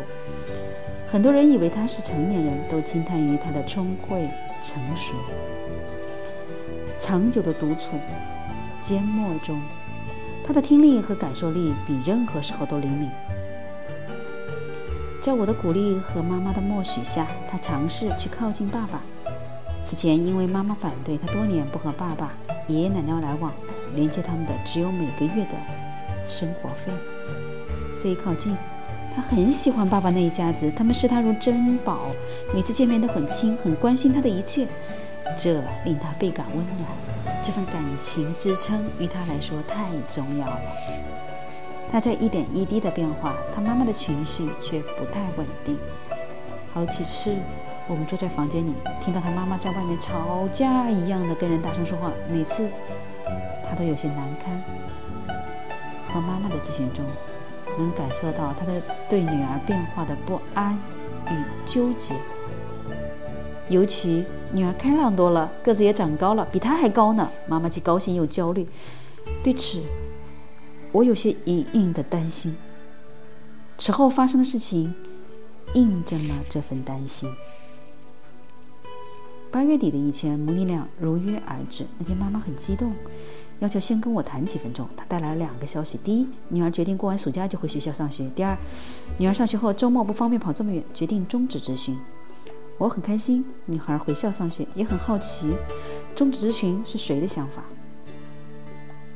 [1.13, 4.27] 很多人以为他是成年人，都惊叹于他的聪慧
[4.63, 5.13] 成熟。
[6.99, 7.99] 长久的独处、
[8.81, 9.61] 缄默中，
[10.43, 13.11] 他的听力和感受力比任何时候都灵敏。
[15.21, 19.03] 在我的鼓励和妈妈的默许下，他尝试去靠近爸爸。
[19.83, 22.33] 此前因为妈妈反对，他多年不和爸爸、
[22.69, 23.53] 爷爷奶奶来往，
[23.95, 25.53] 连接他们的只有每个月的
[26.27, 26.91] 生活费。
[27.99, 28.57] 这一靠近。
[29.15, 32.07] 他很喜欢爸爸那一家子，他们视他如珍宝，
[32.55, 34.67] 每次见面都很亲，很关心他的一切，
[35.37, 36.89] 这令他倍感温暖。
[37.45, 40.59] 这份感情支撑于他来说太重要了。
[41.91, 45.79] 他在一点一滴的变化，他妈妈的情绪却不太稳定。
[46.73, 47.35] 好几次，
[47.87, 48.73] 我们坐在房间里，
[49.05, 52.71] 听到他妈妈在外面吵架一样的跟人大声说话，每次
[53.69, 54.63] 他都有些难堪。
[56.09, 57.05] 和妈妈的咨询中。
[57.79, 60.79] 能感受到他的对女儿变化的不安
[61.29, 62.15] 与纠结，
[63.69, 67.31] 尤其女儿开朗多了，个子也长高了，比他还高呢。
[67.49, 68.67] 妈妈既高兴又焦虑，
[69.43, 69.81] 对此
[70.91, 72.57] 我有些隐隐的担心。
[73.79, 74.95] 此后发生的事情
[75.75, 77.33] 印证了这份担心。
[79.51, 81.87] 八月底的一天，母女俩如约而至。
[81.99, 82.95] 那天妈妈很激动。
[83.63, 84.89] 要求先跟我谈几分钟。
[84.97, 88.59] 他带来了两个消息：第一，女儿决定过完暑假就回学校上学；第二，
[89.19, 91.97] 女儿上学后周末不方便跑这么远，决定终止咨询。
[92.77, 95.53] 我很开心，女孩回校上学，也很好奇，
[96.17, 97.63] 终止咨询是谁的想法。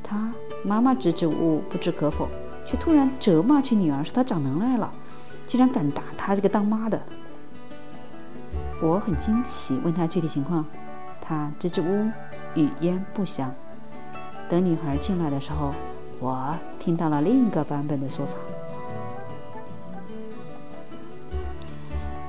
[0.00, 0.32] 他
[0.64, 2.28] 妈妈支支吾吾，不置可否，
[2.64, 4.92] 却突然责骂起女儿，说她长能耐了，
[5.48, 7.02] 竟然敢打她这个当妈的。
[8.80, 10.64] 我很惊奇，问他具体情况，
[11.20, 12.10] 他支支吾吾，
[12.54, 13.52] 语焉不详。
[14.48, 15.72] 等女孩进来的时候，
[16.20, 18.32] 我听到了另一个版本的说法。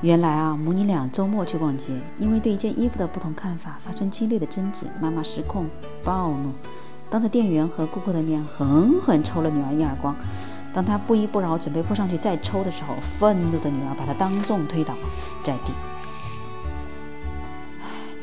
[0.02, 5.68] 原来啊，母女俩周末去逛街，因为对一件衣服的不同看法发生激烈的争执，妈妈失控
[6.04, 6.52] 暴怒，
[7.10, 10.16] 当着店员和顾客的面狠狠抽了女儿一耳光，
[10.74, 14.94] 当她不依不饶，准备扑上去再抽的时候，愤怒的女儿把她当众推倒
[15.44, 15.74] 在地。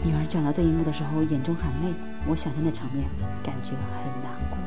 [0.05, 1.95] 女儿讲到这一幕的时候，眼中含泪。
[2.27, 3.09] 我想象的场面，
[3.43, 4.59] 感觉很难过。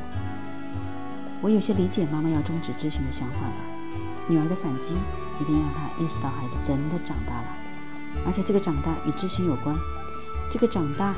[1.40, 3.54] 我有些理解妈妈要终止咨询的想法了。
[4.26, 4.94] 女儿的反击
[5.40, 7.46] 一定让她意识到孩子真的长大了，
[8.26, 9.76] 而且这个长大与咨询有关。
[10.50, 11.14] 这个长大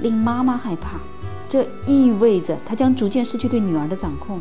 [0.00, 0.98] 令妈妈害怕，
[1.48, 4.40] 这意味着她将逐渐失去对女儿的掌控。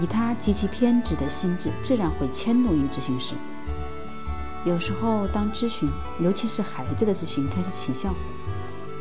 [0.00, 3.36] 以她极其偏执的心智，自然会迁怒于咨询师。
[4.64, 5.88] 有时候，当咨询，
[6.18, 8.14] 尤其是孩子的咨询开始起效，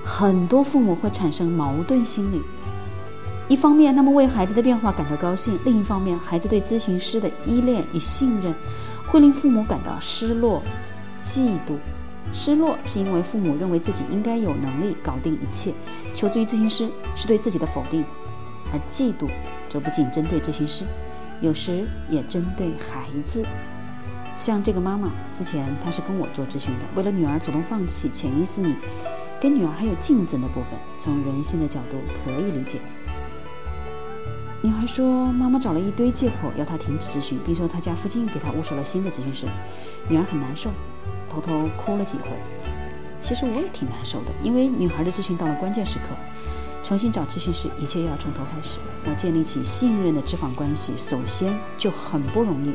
[0.06, 2.42] 很多父母会产生矛盾心理。
[3.50, 8.54] 一方面，他们为孩子的变化感到高兴；另一方面，孩子对咨询师的依恋与信任，
[9.06, 10.62] 会令父母感到失落、
[11.22, 11.76] 嫉妒。
[12.32, 15.74] 失落是因为父母认为自己应该有能力搞定一切，
[16.14, 18.04] 求助于咨询师是对自己的否定；
[18.72, 19.28] 而嫉妒
[19.68, 20.86] 则不仅针对咨询师，
[21.42, 23.44] 有时也针对孩子。
[24.40, 28.74] 像这个妈妈之前，她是跟我做咨询的，为了女儿主动放弃潜意识里
[29.42, 32.80] 跟女儿还有竞争的部分，从人性的角度可以理解。
[34.62, 39.46] 女孩说，妈妈找了一堆借口要她停止咨询，并说她家附近给她物色了新的咨询师。
[40.08, 40.70] 女儿很难受，
[41.30, 42.30] 偷偷哭了几回。
[43.20, 46.16] 其实我也挺难受的，因为女孩的咨询到了关键时刻，
[46.82, 52.74] 重新找咨询师，一切要从头开始，要建立起信任的咨访关系，首先就很不容易。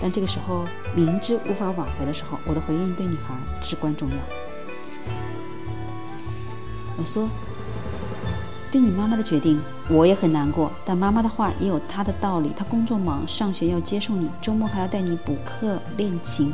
[0.00, 4.16] 但这个时候明知无法挽回的时候，我的回应对女孩至关重要。
[6.96, 7.28] 我说
[8.72, 10.70] ：“对你妈妈的决定，我也很难过。
[10.84, 12.52] 但妈妈的话也有她的道理。
[12.56, 16.52] 她工作忙，上学要接送你，周末还要带你补课练琴，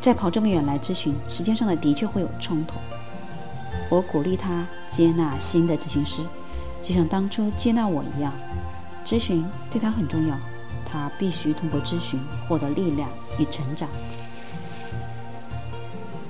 [0.00, 2.74] 再跑这么远来咨询，时间上的的确会有冲突。
[3.90, 6.22] 我鼓励她接纳新的咨询师，
[6.82, 8.32] 就像当初接纳我一样。
[9.04, 10.36] 咨询对她很重要。”
[10.96, 12.18] 他必须通过咨询
[12.48, 13.06] 获得力量
[13.38, 13.86] 与成长。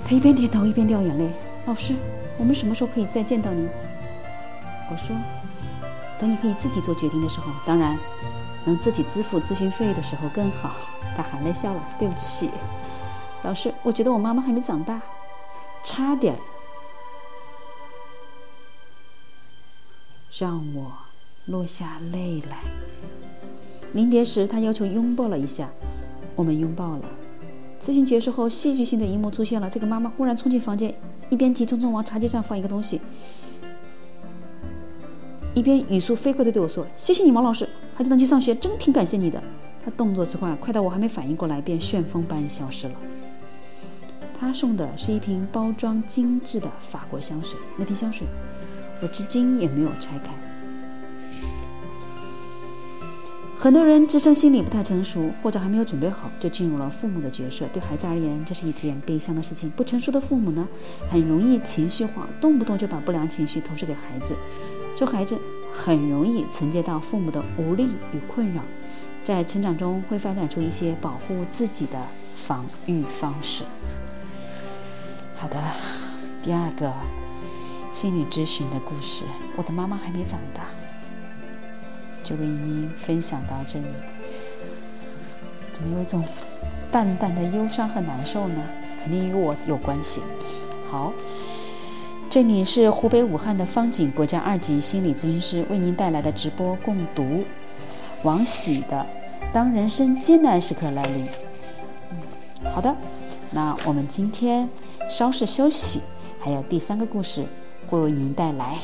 [0.04, 1.30] 他一边点头一边掉眼泪。
[1.66, 1.94] 老师，
[2.36, 3.68] 我们什么时候可以再见到您？
[4.90, 5.16] 我说，
[6.18, 7.96] 等你可以自己做决定的时候，当然，
[8.64, 10.74] 能自己支付咨询费的时候更好。
[11.16, 11.80] 他含泪笑了。
[11.96, 12.50] 对不起，
[13.44, 15.00] 老师，我觉得我妈妈还没长大，
[15.84, 16.36] 差点
[20.36, 20.92] 让我
[21.44, 22.58] 落下泪来。
[23.96, 25.70] 临别时，他要求拥抱了一下，
[26.34, 27.04] 我们拥抱了。
[27.80, 30.94] 咨询结束后，戏剧性的一幕出现了：这个妈妈忽然冲进房间，
[31.30, 33.00] 一边急匆匆往茶几上放一个东西，
[35.54, 39.42] 一边语速飞快地对我说：“谢谢你，毛老师，孩子能去上学，真挺感谢你的。”
[39.82, 42.94] 他动作之快，快到我还没反应过来，便旋风般消失了。
[44.38, 48.26] 他送的是一瓶包装精致的法国香水，那瓶香水
[49.00, 50.34] 我至今也没有拆开。
[53.58, 57.66] 很多人自身心理不太成熟，或者还没有准备好，就进入了父母的角色。
[57.72, 59.68] 对孩子而言，这是一件悲伤的事情。
[59.70, 60.68] 不成熟的父母呢，
[61.10, 64.36] 很容易情绪化，动不动就把不良情绪投射给孩子。
[64.94, 65.38] 做孩子
[65.74, 68.62] 很容易承接到父母的无力与困扰，
[69.24, 71.98] 在成长中会发展出一些保护自己的
[72.36, 73.64] 防御方式。
[75.34, 75.56] 好的，
[76.42, 76.92] 第二个
[77.90, 79.24] 心理咨询的故事，
[79.56, 80.62] 我的妈妈还没长大。
[82.26, 83.84] 就为您分享到这里，
[85.72, 86.24] 怎么有一种
[86.90, 88.60] 淡淡的忧伤和难受呢？
[89.00, 90.20] 肯定与我有关系。
[90.90, 91.12] 好，
[92.28, 97.44] 这里是湖北武汉的方景国家二级心理咨询师为您带来的直播共读，
[98.24, 99.06] 王喜的
[99.52, 101.24] 《当人生艰难时刻来临》。
[102.74, 102.92] 好的，
[103.52, 104.68] 那我们今天
[105.08, 106.02] 稍事休息，
[106.40, 107.46] 还有第三个故事
[107.86, 108.78] 会为您带来。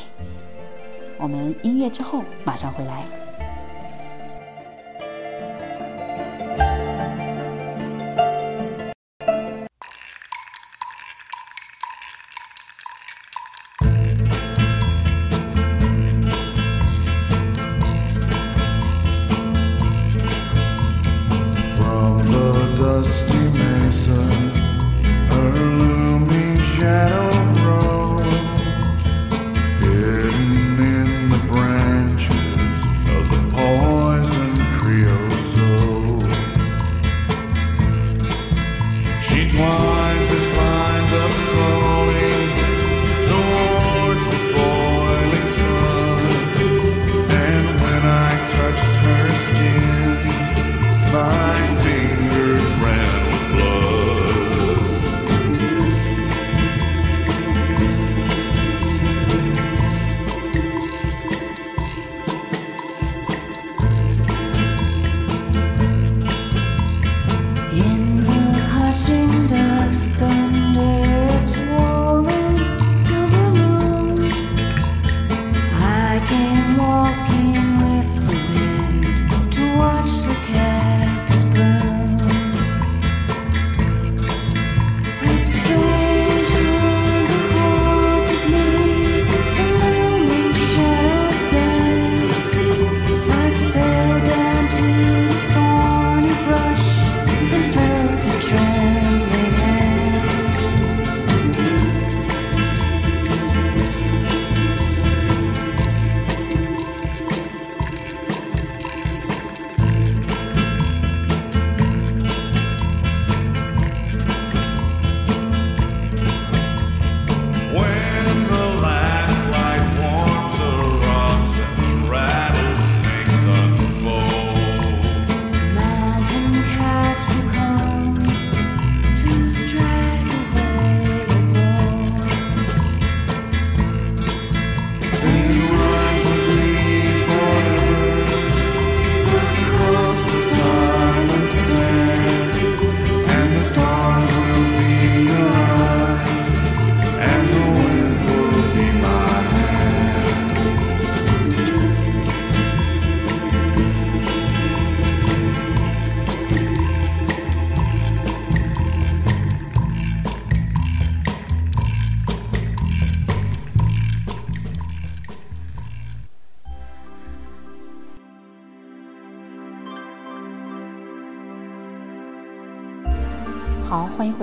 [1.17, 3.03] 我们音乐之后马上回来。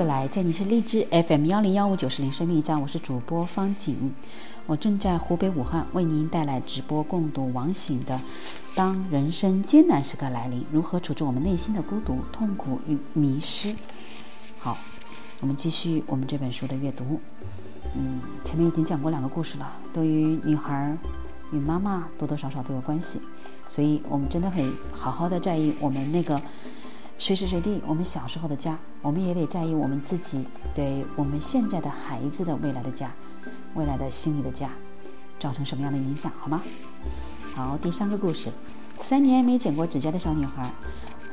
[0.00, 4.10] 回来，这里是荔枝 FM 幺零幺五九四零生命驿站，我是主播方景，
[4.64, 8.16] 我正在湖北武汉为您带来直播共读王醒的
[8.74, 13.68] 《当人生艰难时刻来临，如何处置我们内心的孤独、痛苦与迷失》。
[14.58, 14.78] 好，
[15.42, 17.20] 我们继续我们这本书的阅读。
[17.94, 20.96] 嗯，前面已经讲过两个故事了，都与女孩
[21.52, 23.20] 与妈妈多多少少都有关系，
[23.68, 26.40] 所以我们真的很好好的在意我们那个。
[27.20, 30.42] 随时随地，我们小时候的家，我们也得在意我们自己
[30.74, 33.12] 对我们现在的孩子的未来的家，
[33.74, 34.70] 未来的心理的家，
[35.38, 36.62] 造成什么样的影响，好吗？
[37.54, 38.48] 好，第三个故事，
[38.98, 40.70] 三年没剪过指甲的小女孩，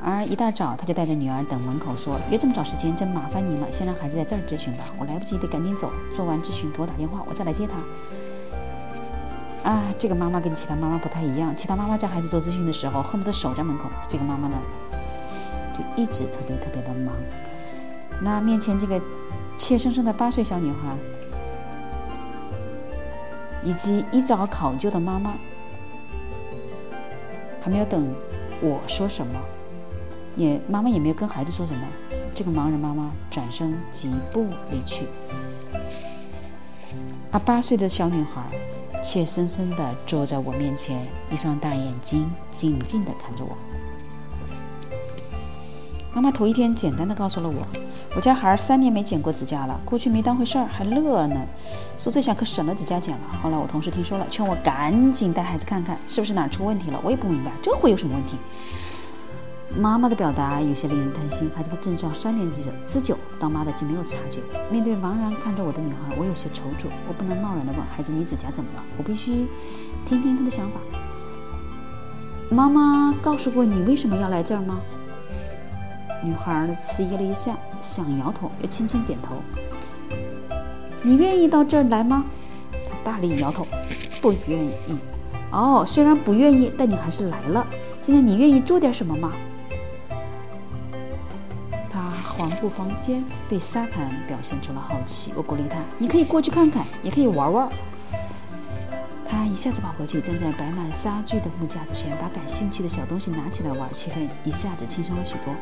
[0.02, 7.72] 而一大早，她就带着女儿等门口说：“约这么早时间，真麻烦您了，先让孩子在这儿咨询吧，我来不及得赶紧走，做完咨询给我打电话，我再来接她。”
[9.64, 14.58] 啊，这个妈妈跟其他妈妈不太一样，其他妈妈叫孩子做咨询的时候，恨不得守在门口，这个妈妈呢？
[15.96, 17.14] 一直特别特别的忙，
[18.22, 19.00] 那面前这个
[19.56, 20.96] 怯生生的八岁小女孩，
[23.64, 25.34] 以及一早考究的妈妈，
[27.60, 28.08] 还没有等
[28.60, 29.40] 我说什么，
[30.36, 31.86] 也妈妈也没有跟孩子说什么，
[32.34, 35.06] 这个盲人妈妈转身疾步离去，
[37.30, 38.42] 而八岁的小女孩
[39.02, 43.56] 怯生生地坐在我面前，一双大眼睛静静地看着我。
[46.18, 47.64] 妈妈头一天简单的告诉了我，
[48.16, 51.36] 我家孩儿三年没剪过指甲了，过去没当回事儿，还乐呢，
[51.96, 53.22] 说这下可省了指甲剪了。
[53.40, 56.98] 后来我同事听说了，劝我赶紧带孩子看看是不是哪出问题了。
[57.04, 58.36] 我也不明白这会有什么问题。
[59.76, 64.40] 妈妈的表达有些令人担心，孩子的症状三年之久之久，当妈的竟没有察觉。
[64.72, 69.46] 面对茫然看着我的女孩，我有些踌躇，我不能贸然的问孩子你指甲怎么了，我必须
[70.08, 70.80] 听听她的想法。
[72.50, 74.80] 妈妈告诉过你为什么要来这儿吗？
[76.22, 79.36] 女孩儿迟疑了一下，想摇头，又轻轻点头。
[81.02, 82.24] 你愿意到这儿来吗？
[82.72, 83.66] 她大力摇头，
[84.20, 84.72] 不愿意。
[85.50, 87.66] 哦，虽然不愿意，但你还是来了。
[88.02, 89.32] 现在你愿意做点什么吗？
[91.88, 95.32] 她环顾房间，对沙盘表现出了好奇。
[95.36, 97.68] 我鼓励她：“你可以过去看看，也可以玩玩。”
[99.30, 105.54] 她一下子跑过去，站在摆满沙具的木架子前，把感兴趣的小东西拿起来玩，气氛一下子轻松了许多。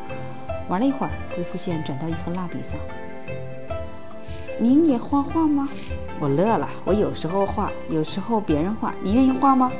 [0.68, 2.78] 玩了一会儿，他的视线转到一盒蜡笔上。
[4.58, 5.68] 您也画画吗？
[6.18, 6.68] 我乐了。
[6.84, 8.92] 我有时候画，有时候别人画。
[9.02, 9.70] 你愿意画吗？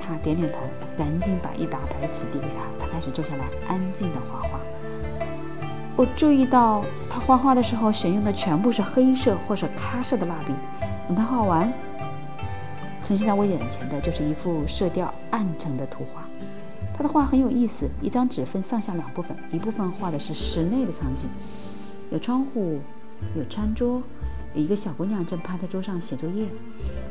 [0.00, 0.58] 他点点头，
[0.96, 2.62] 赶紧把一沓白纸递给他。
[2.80, 4.58] 他开始坐下来，安静的画画。
[5.94, 10.54] 我注意到他画画的时候选用的全部是黑色或者咖色的蜡笔。
[11.06, 11.72] 等他画完，
[13.02, 16.27] 呈现在我眼前的就是一幅色调暗沉的图画。
[16.98, 21.28] 他的画很有意思，一张纸分上下两部分，一部分画的是室内的场景，
[22.10, 22.80] 有窗户，
[23.36, 24.02] 有餐桌，
[24.52, 26.48] 有一个小姑娘正趴在桌上写作业，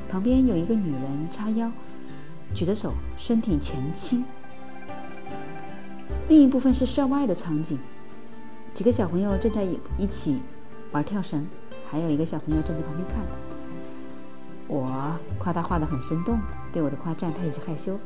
[0.10, 1.72] 旁边有一个女人叉腰，
[2.54, 4.26] 举着手，身体前倾。
[6.28, 7.80] 另一部分是室外的场景，
[8.74, 9.66] 几个小朋友正在
[9.98, 10.42] 一起
[10.92, 11.48] 玩跳绳，
[11.90, 13.20] 还有一个小朋友站在旁边看。
[14.68, 16.38] 我夸他画的很生动，
[16.74, 17.98] 对我的夸赞他有些害羞。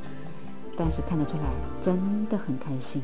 [0.83, 1.43] 但是看得出来，
[1.79, 3.03] 真的很开心。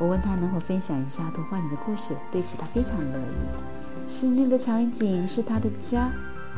[0.00, 4.10] 我问他能否分享一下图画里的故事，对此他非常乐意。
[4.10, 6.10] 室内的场景是他的家，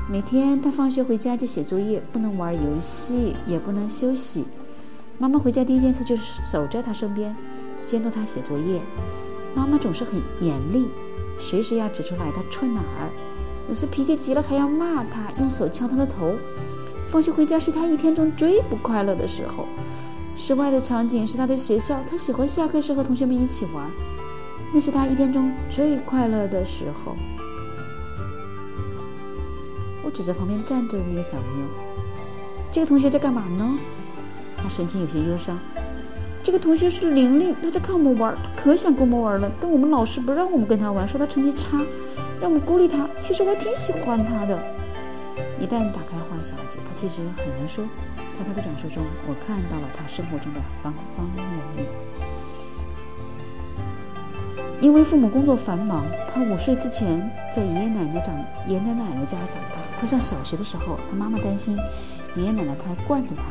[0.08, 4.44] 每天他放学回家就写作业，不能玩游戏，也不能休息。
[5.18, 7.34] 妈妈回家第一件事就是守在他身边，
[7.84, 8.80] 监督他写作业。
[9.56, 10.86] 妈妈总是很严厉，
[11.36, 13.10] 随时要指出来他错哪儿，
[13.68, 16.32] 有时脾气急了还要骂他，用手敲他的头。
[17.14, 19.68] 放学回家是他一天中最不快乐的时候。
[20.34, 23.88] 室外的场景是他的学校，他喜欢下课时和同学们一起玩，
[24.72, 27.14] 那是他一天中最快乐的时候。
[30.04, 31.66] 我指着旁边站着的那个小朋友，
[32.72, 33.78] 这个同学在干嘛呢？
[34.56, 35.56] 他神情有些忧伤。
[36.42, 41.80] 这个同学是玲玲，她在看我们玩，可想跟我们玩了，但我们老师不让我们跟她玩，说她成绩差，
[42.40, 43.08] 让我们孤立她。
[43.20, 44.58] 其实我挺喜欢她的。
[45.60, 46.16] 一旦打开
[46.52, 47.84] 话匣子，他其实很难说。
[48.34, 51.44] 在他的讲述中，我看到了他生活中的方方面
[51.76, 51.86] 面。
[54.80, 58.36] 因为父母工作繁忙，他五岁之前在爷爷奶奶长
[58.66, 59.98] 爷爷奶奶家长大。
[59.98, 61.78] 快上小学的时候，他妈妈担心
[62.36, 63.42] 爷爷奶奶太惯着他，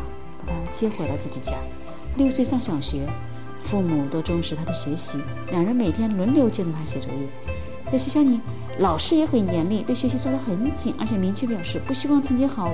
[0.45, 1.53] 把他接回了自己家。
[2.17, 3.07] 六岁上小学，
[3.61, 5.19] 父母都重视他的学习，
[5.49, 7.27] 两人每天轮流监督他写作业。
[7.91, 8.39] 在学校里。
[8.79, 12.73] 老师也很严厉，对学习抓得很紧，而且明确表示不希望成绩好、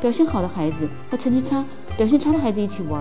[0.00, 1.64] 表现好的孩子和成绩差、
[1.96, 3.00] 表现差的孩子一起玩。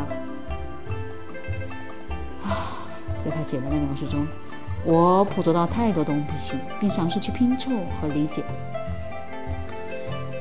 [2.44, 2.88] 啊，
[3.20, 4.26] 在他简单的描述中，
[4.86, 7.70] 我捕捉到太多东西，并尝试去拼凑
[8.02, 8.44] 和理解。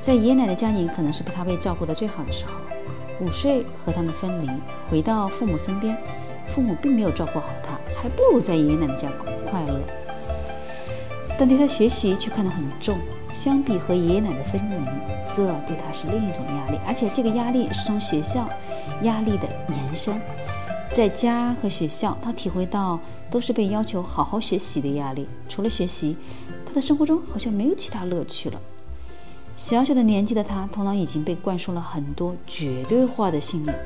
[0.00, 2.52] 在爷爷奶奶家里，可能是他被照顾的最好的时候。
[3.20, 4.50] 午睡和他们分离，
[4.90, 5.96] 回到父母身边，
[6.54, 9.08] 父母并没有照顾好他，还不如在爷爷奶奶家
[9.48, 9.80] 快乐。
[11.38, 12.98] 但对他学习却看得很重，
[13.32, 14.78] 相比和爷爷奶奶分离，
[15.28, 18.48] 这对他是另一种压力，而且这个压力是从学校
[19.02, 20.20] 压力的延伸。
[20.92, 25.26] 在家和学校，他体会到都是被要求好好学习的压力。
[25.48, 26.16] 除了学习，
[26.64, 28.60] 他的生活中好像没有其他乐趣了。
[29.56, 33.76] 小小的年纪的他，头脑已经被灌输了很多绝对化的信念：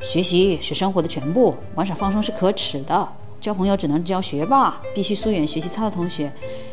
[0.00, 3.08] 学习是生活的全部，玩耍放松是可耻的，
[3.40, 6.32] 交朋友只能交学霸，必须疏远学习差的同学，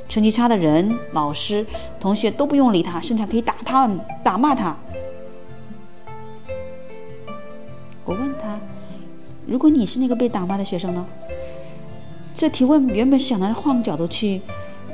[0.09, 1.65] 成绩差的人、老师、
[1.99, 3.89] 同学都不用理他，甚至还可以打他、
[4.23, 4.75] 打骂他。
[8.03, 8.59] 我问他。
[9.47, 11.05] 如果你是那个被打骂的学生呢？
[12.33, 14.41] 这提问原本是想着换个角度去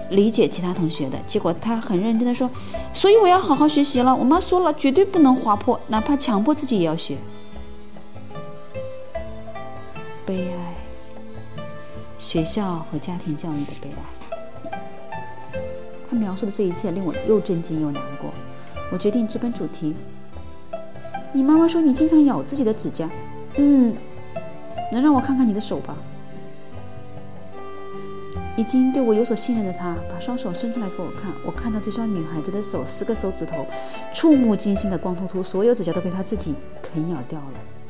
[0.10, 2.50] 理解其他同学的，结果他很认真的说
[2.94, 4.14] ：“所以我要好好学习了。
[4.14, 7.16] 我妈说了，绝对不能滑坡，哪怕强迫自己也要学。”
[10.26, 10.61] 悲哀，
[12.22, 14.80] 学校和家庭教育的悲哀。
[16.08, 18.32] 他描述的这一切令我又震惊又难过。
[18.92, 19.96] 我决定直奔主题。
[21.34, 23.10] 你妈妈说你经常咬自己的指甲。
[23.58, 23.96] 嗯。
[24.92, 25.96] 能让我看看你的手吧？
[28.58, 31.32] 已经对我有所信任的他，把双手伸出来给我看。
[31.46, 33.66] 我看到这双女孩子的手，四个手指头，
[34.14, 36.54] 触目惊心的光秃秃，所有指甲都被她自己
[36.84, 37.81] 啃咬掉了。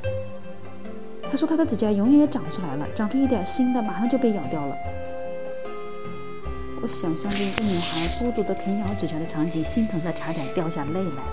[1.31, 4.75] 他说他的指甲永远也长出来了，长出一点新的，马上就被咬掉了。
[6.81, 11.23] 我想象着一个女孩孤独的啃咬指甲的场景，心疼的差点掉下泪来。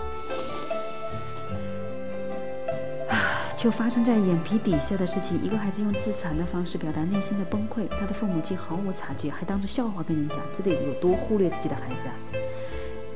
[3.57, 5.42] 就发生在眼皮底下的事情。
[5.42, 12.14] 一个孩子用自残的方式表达内心的崩溃，他的父母既毫无察觉，还当作笑话跟人讲，这得有多忽略自己的孩子啊！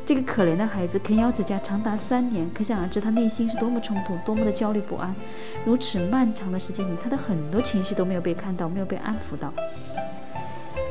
[0.04, 5.14] 这个可怜的孩子啃咬指甲长达三年，可想而知他内心是多么冲突，多么的焦虑不安。
[5.64, 9.52] 如此漫长的时间里，他的很多情绪都没有被看到，没有被安抚到。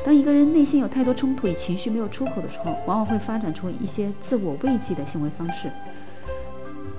[0.04, 5.70] 当一个人内心有太多冲突与情绪没有出口的时候，往往会发展出一些自我慰藉的行为方式，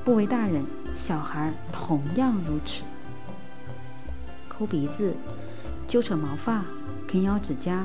[0.06, 0.64] 不为大人。
[0.96, 2.84] 小孩同样如此，
[4.48, 5.16] 抠鼻子、
[5.88, 6.64] 揪扯毛发、
[7.08, 7.84] 啃咬指甲、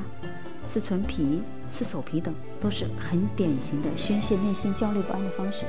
[0.63, 2.31] 撕唇皮、撕手皮等，
[2.61, 5.63] 都是很典型的宣泄内心焦虑不安的方式。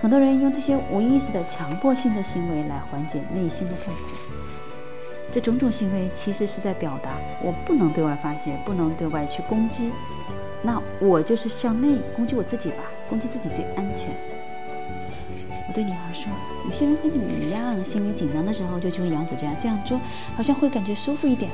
[0.00, 4.14] 很多人用这些无意识的强迫性的行为来缓解内心的痛苦。
[5.32, 7.10] 这种种行为其实是在表达：
[7.42, 9.90] 我不能对外发泄，不能对外去攻击，
[10.62, 12.76] 那我就是向内攻击我自己吧，
[13.08, 14.08] 攻击自己最安全。
[15.68, 16.30] 我对女孩说
[16.64, 20.00] ：“有些人和你一样，心里紧张的时候就去咬指甲，这样做
[20.36, 21.50] 好像会感觉舒服一点。”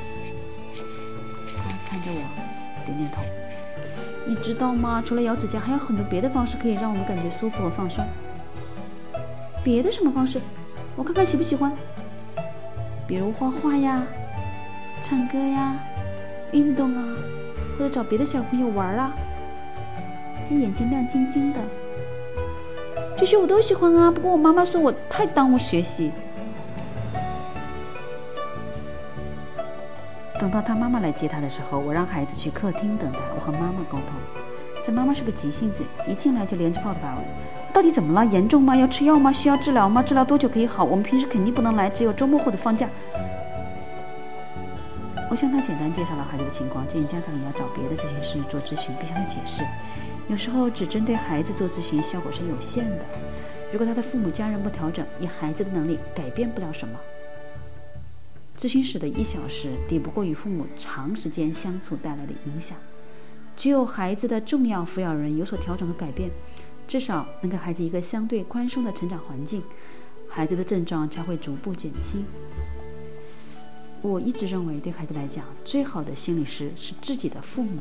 [1.57, 3.21] 她看着我，点点头。
[4.25, 5.03] 你知道吗？
[5.05, 8.03] 除了咬指甲，还有很多别的方式可以让我们感觉舒服和放松。
[9.63, 10.39] 别的什么方式？
[10.95, 11.71] 我看看喜不喜欢。
[13.05, 14.01] 比如画画呀，
[15.01, 15.75] 唱歌呀，
[16.53, 17.03] 运动啊，
[17.77, 19.13] 或者找别的小朋友玩啊。
[20.49, 21.59] 他眼睛亮晶晶的。
[23.17, 26.11] 这些我都喜欢啊，不过我妈妈说我太耽误学习。
[30.43, 34.07] 等到他妈妈来接他的时候，我让孩子去客厅等他，我和妈妈沟通。
[34.83, 37.23] 这妈妈是个急性子，一进来就连着泡的发问：
[37.71, 38.25] 到底怎么了？
[38.25, 38.75] 严重吗？
[38.75, 39.31] 要吃药吗？
[39.31, 40.03] 需要治疗吗？
[40.03, 40.83] 治疗多久可以好？
[40.83, 42.89] 我们平时肯定不能来，只有周末或者放假。
[45.29, 49.63] 我向他简单介绍了孩子的情况，建议家长也要找别的咨询师做咨询，并向他解释。
[50.27, 53.05] 有时候只针对孩子做咨询效果是有限的。
[53.71, 56.99] 如果他的父母家人不调整，以孩子的能力改变不了什么。
[58.57, 62.77] 咨询室的一小时抵不过与父母长时间相处带来的影响。
[63.55, 66.29] 只有孩子的重要抚养人有所调整和改变，
[66.87, 69.61] 至少能给孩子一个相对宽松的成长环境，
[70.27, 72.25] 孩子的症状才会逐步减轻。
[74.01, 77.79] 我一直认为，对孩子来讲，最好的心理师是自己的父母。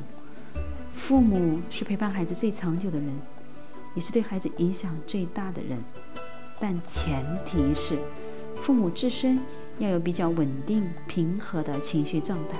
[0.94, 3.08] 父母是陪伴孩子最长久的人，
[3.94, 5.78] 也是对孩子影响最大的人。
[6.60, 7.98] 但前提是，
[8.62, 9.40] 父母自身
[9.78, 12.58] 要有比较稳定、平和的情绪状态，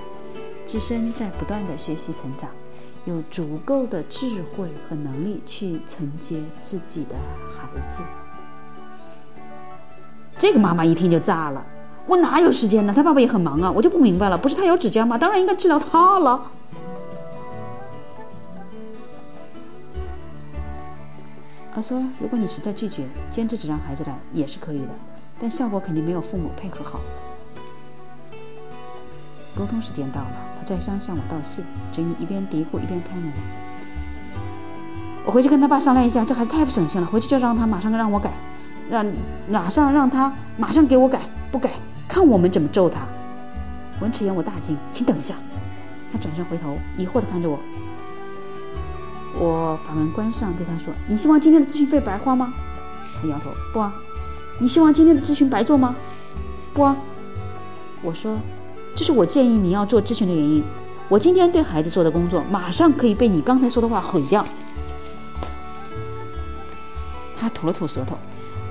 [0.67, 2.51] 自身在不断的学习成长，
[3.05, 7.15] 有足够的智慧和能力去承接自己的
[7.53, 8.03] 孩子。
[10.39, 11.65] 这个妈妈一听就炸了，
[12.07, 12.93] 我哪有时间呢？
[12.97, 15.17] 他爸爸也很忙啊，我就不明白了，不是他咬指甲吗？
[15.17, 16.51] 当然应该治疗他了。
[21.75, 24.89] 他说：“如果你实在拒绝，坚持只让孩子来也是可以的，
[25.43, 27.01] 但效果肯定没有父母配合好。”
[29.55, 30.31] 沟通时间到了。
[30.59, 33.33] 他再三向我道谢，嘴里一边嘀咕一边开门。
[35.27, 38.31] 我回去跟他爸商量一下，这孩子太不省心了，回去就让他马上让我改，
[38.89, 39.05] 让
[39.51, 41.73] 马上让他马上给我改，不改
[42.07, 43.01] 看我们怎么揍他。
[44.01, 45.35] 闻此言，我大惊，请等一下。
[46.13, 47.59] 他转身回头，疑惑地看着我。
[49.35, 52.55] 我把门关上，对他说：“你希望今天的咨询费白花吗？”
[53.21, 53.93] 他摇头：“不啊。
[54.63, 55.97] ”“你希望今天的咨询白做吗
[56.73, 56.97] ？”“不啊。”
[58.01, 58.39] 我说
[58.95, 60.63] ：“这是我建议你要做咨询的原因。
[61.09, 64.47] 我今天对孩子做的工作，马上可以被你刚才说的话毁掉。”
[67.37, 68.17] 他吐了吐舌头，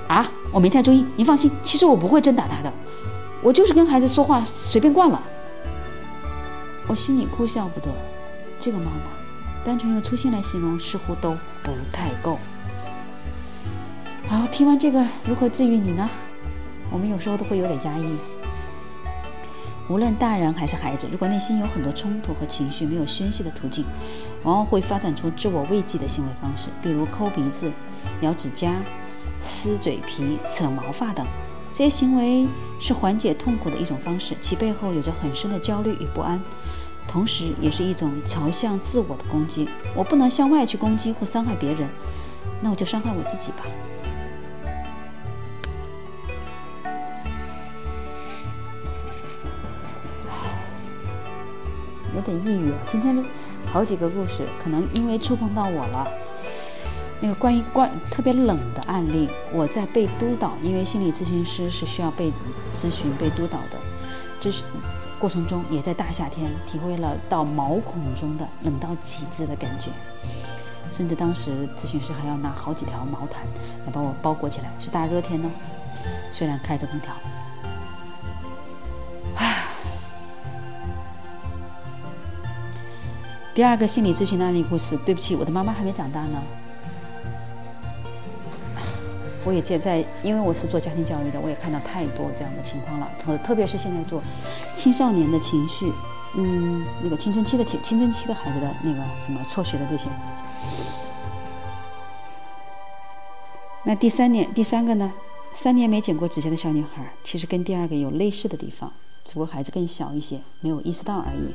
[0.07, 1.05] 啊，我没太注意。
[1.17, 2.71] 您放心，其实我不会真打他的，
[3.41, 5.21] 我就是跟孩子说话随便惯了。
[6.87, 7.89] 我心里哭笑不得，
[8.61, 9.11] 这个妈妈，
[9.65, 11.31] 单纯用粗心来形容似乎都
[11.61, 12.39] 不太够。
[14.31, 16.09] 好，听完这个，如何治愈你呢？
[16.89, 18.15] 我们有时候都会有点压抑。
[19.89, 23.83] 无论大人还是孩子，如果内心有很多冲突和情绪没有宣泄的途径，
[24.43, 27.69] 往往会发展出自我慰藉的行为方式，比如抠鼻子。
[28.21, 28.73] 咬指甲、
[29.41, 31.27] 撕嘴皮、扯毛发等，
[31.73, 32.47] 这些行为
[32.79, 36.41] 是缓解痛苦的一种方式，其背后有着很深的焦虑与不安，
[37.05, 39.67] 同时也是一种朝向自我的攻击。
[39.93, 41.89] 我不能向外去攻击或伤害别人，
[42.61, 43.65] 那我就伤害我自己吧。
[52.21, 52.77] 有点抑郁啊！
[52.87, 53.23] 今天的
[53.65, 56.07] 好几个故事，可能因为触碰到我了。
[57.19, 62.31] 那个关于关特别冷的案例，我在被督导，因为心理咨询师是需要被
[62.77, 63.77] 咨询、被督导的，
[64.39, 64.63] 这是
[65.17, 69.89] 过程中也在大夏天体会了到毛孔中的冷到极致的感觉，
[70.95, 73.43] 甚至当时咨询师还要拿好几条毛毯
[73.85, 75.49] 来把我包裹起来，是大热天呢，
[76.31, 77.13] 虽然开着空调。
[83.53, 86.41] 第二个心理咨询的案例故事，对不起，我的妈妈还没长大呢。
[89.43, 93.09] 我也在，因为我是做家庭教育的，我也看到太多这样的情况了。
[93.19, 94.21] 特特别是现在做
[94.73, 95.91] 青少年的情绪，
[96.35, 100.07] 嗯，那个青春期的青青春期的孩子的那个什么辍学的这些。
[103.83, 105.11] 那第三年第三个呢？
[105.53, 108.93] 三年没剪过指甲的小女孩，其实跟第二个有类似的地方，
[109.25, 111.53] 只不过孩子更小一些，没有意识到而已。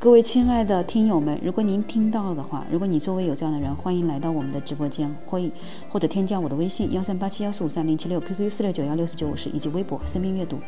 [0.00, 5.40] 各位亲爱的听友们，如果您听到的话，如果你周围有这样的人，欢迎来到我们的直播间，或
[5.88, 10.60] 或者添加我的微信幺三八七幺四五三零七六，QQ 四六九幺六四九五十，以及微博生命阅读。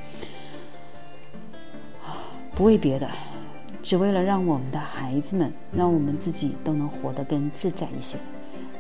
[2.57, 3.09] 不为别的，
[3.83, 8.19] 只为了让我们的孩子们，让我们自己都能活得更自在一些，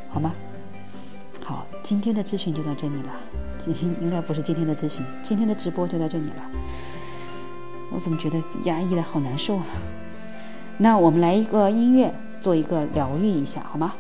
[0.09, 0.34] 好吗？
[1.45, 3.14] 好，今天的咨询就到这里了。
[3.57, 6.51] 今天应该不是今天的咨询，今天的直播就到这里了。
[7.93, 9.66] 我怎么觉得压抑的好难受啊？
[10.78, 13.95] 那我们来一个音乐，做一个疗愈一下，好吗？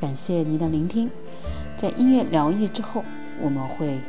[0.00, 1.10] 感谢您的聆听。
[1.76, 3.04] 在音乐疗愈之后，
[3.40, 4.00] 我们会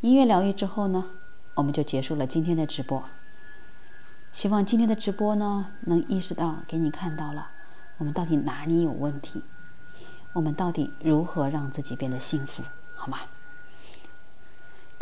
[0.00, 1.04] 音乐疗愈之后呢，
[1.54, 3.02] 我们就结束了今天的直播。
[4.32, 7.48] 希望今天的直播呢，能意识到给你看到了
[7.98, 9.42] 我们到底哪里有问题，
[10.32, 12.62] 我们到底如何让自己变得幸福，
[12.96, 13.18] 好吗？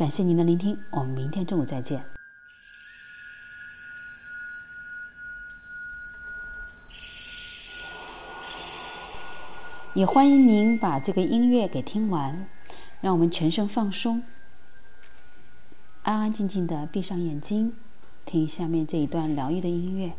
[0.01, 2.03] 感谢您的聆听，我们明天中午再见。
[9.93, 12.47] 也欢迎您把这个音乐给听完，
[13.03, 14.23] 让我们全身放松，
[16.03, 17.75] 安安静静的闭上眼睛，
[18.25, 20.15] 听下面这一段疗愈的音乐，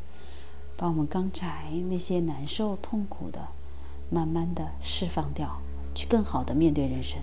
[0.78, 3.48] 把我们刚才那些难受、痛苦的，
[4.12, 5.60] 慢慢的释放掉，
[5.96, 7.20] 去更好的面对人生。